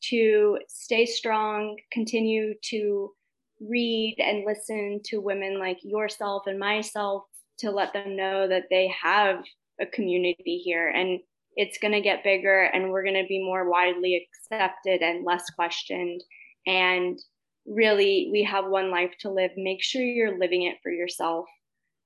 to 0.03 0.59
stay 0.69 1.05
strong, 1.05 1.75
continue 1.91 2.53
to 2.69 3.11
read 3.59 4.15
and 4.19 4.45
listen 4.45 5.01
to 5.05 5.19
women 5.19 5.59
like 5.59 5.79
yourself 5.83 6.43
and 6.47 6.57
myself 6.57 7.23
to 7.57 7.71
let 7.71 7.91
them 7.91 8.15
know 8.15 8.47
that 8.47 8.65
they 8.69 8.93
have 9.03 9.43
a 9.79 9.85
community 9.85 10.61
here 10.63 10.89
and 10.89 11.19
it's 11.55 11.77
going 11.77 11.93
to 11.93 12.01
get 12.01 12.23
bigger 12.23 12.63
and 12.63 12.89
we're 12.89 13.03
going 13.03 13.21
to 13.21 13.27
be 13.27 13.43
more 13.43 13.69
widely 13.69 14.27
accepted 14.51 15.01
and 15.01 15.25
less 15.25 15.43
questioned. 15.55 16.21
And 16.67 17.17
really 17.65 18.29
we 18.31 18.43
have 18.43 18.65
one 18.65 18.91
life 18.91 19.13
to 19.21 19.31
live. 19.31 19.51
Make 19.55 19.81
sure 19.81 20.01
you're 20.01 20.37
living 20.37 20.63
it 20.63 20.77
for 20.83 20.91
yourself. 20.91 21.45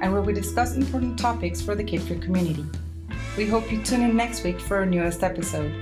and 0.00 0.12
where 0.12 0.22
we 0.22 0.32
discuss 0.32 0.76
important 0.76 1.18
topics 1.18 1.60
for 1.60 1.74
the 1.74 1.82
kid 1.84 2.02
free 2.02 2.18
community. 2.18 2.64
We 3.36 3.46
hope 3.46 3.70
you 3.70 3.82
tune 3.82 4.02
in 4.02 4.16
next 4.16 4.44
week 4.44 4.60
for 4.60 4.76
our 4.76 4.86
newest 4.86 5.22
episode. 5.22 5.72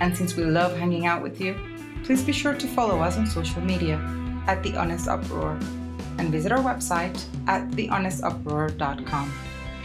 And 0.00 0.16
since 0.16 0.36
we 0.36 0.44
love 0.44 0.76
hanging 0.76 1.06
out 1.06 1.22
with 1.22 1.40
you, 1.40 1.56
please 2.04 2.22
be 2.22 2.32
sure 2.32 2.54
to 2.54 2.66
follow 2.66 3.00
us 3.00 3.16
on 3.16 3.26
social 3.26 3.62
media 3.62 3.96
at 4.46 4.62
The 4.62 4.76
Honest 4.76 5.08
Uproar 5.08 5.58
and 6.18 6.30
visit 6.30 6.52
our 6.52 6.58
website 6.58 7.24
at 7.46 7.68
thehonestuproar.com. 7.70 9.32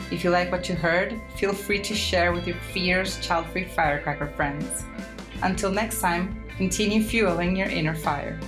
If 0.09 0.23
you 0.23 0.29
like 0.29 0.51
what 0.51 0.69
you 0.69 0.75
heard, 0.75 1.19
feel 1.35 1.53
free 1.53 1.81
to 1.81 1.93
share 1.93 2.31
with 2.31 2.47
your 2.47 2.57
fierce, 2.73 3.19
child 3.25 3.45
free 3.47 3.65
firecracker 3.65 4.27
friends. 4.27 4.83
Until 5.41 5.71
next 5.71 6.01
time, 6.01 6.43
continue 6.57 7.03
fueling 7.03 7.55
your 7.55 7.67
inner 7.67 7.95
fire. 7.95 8.39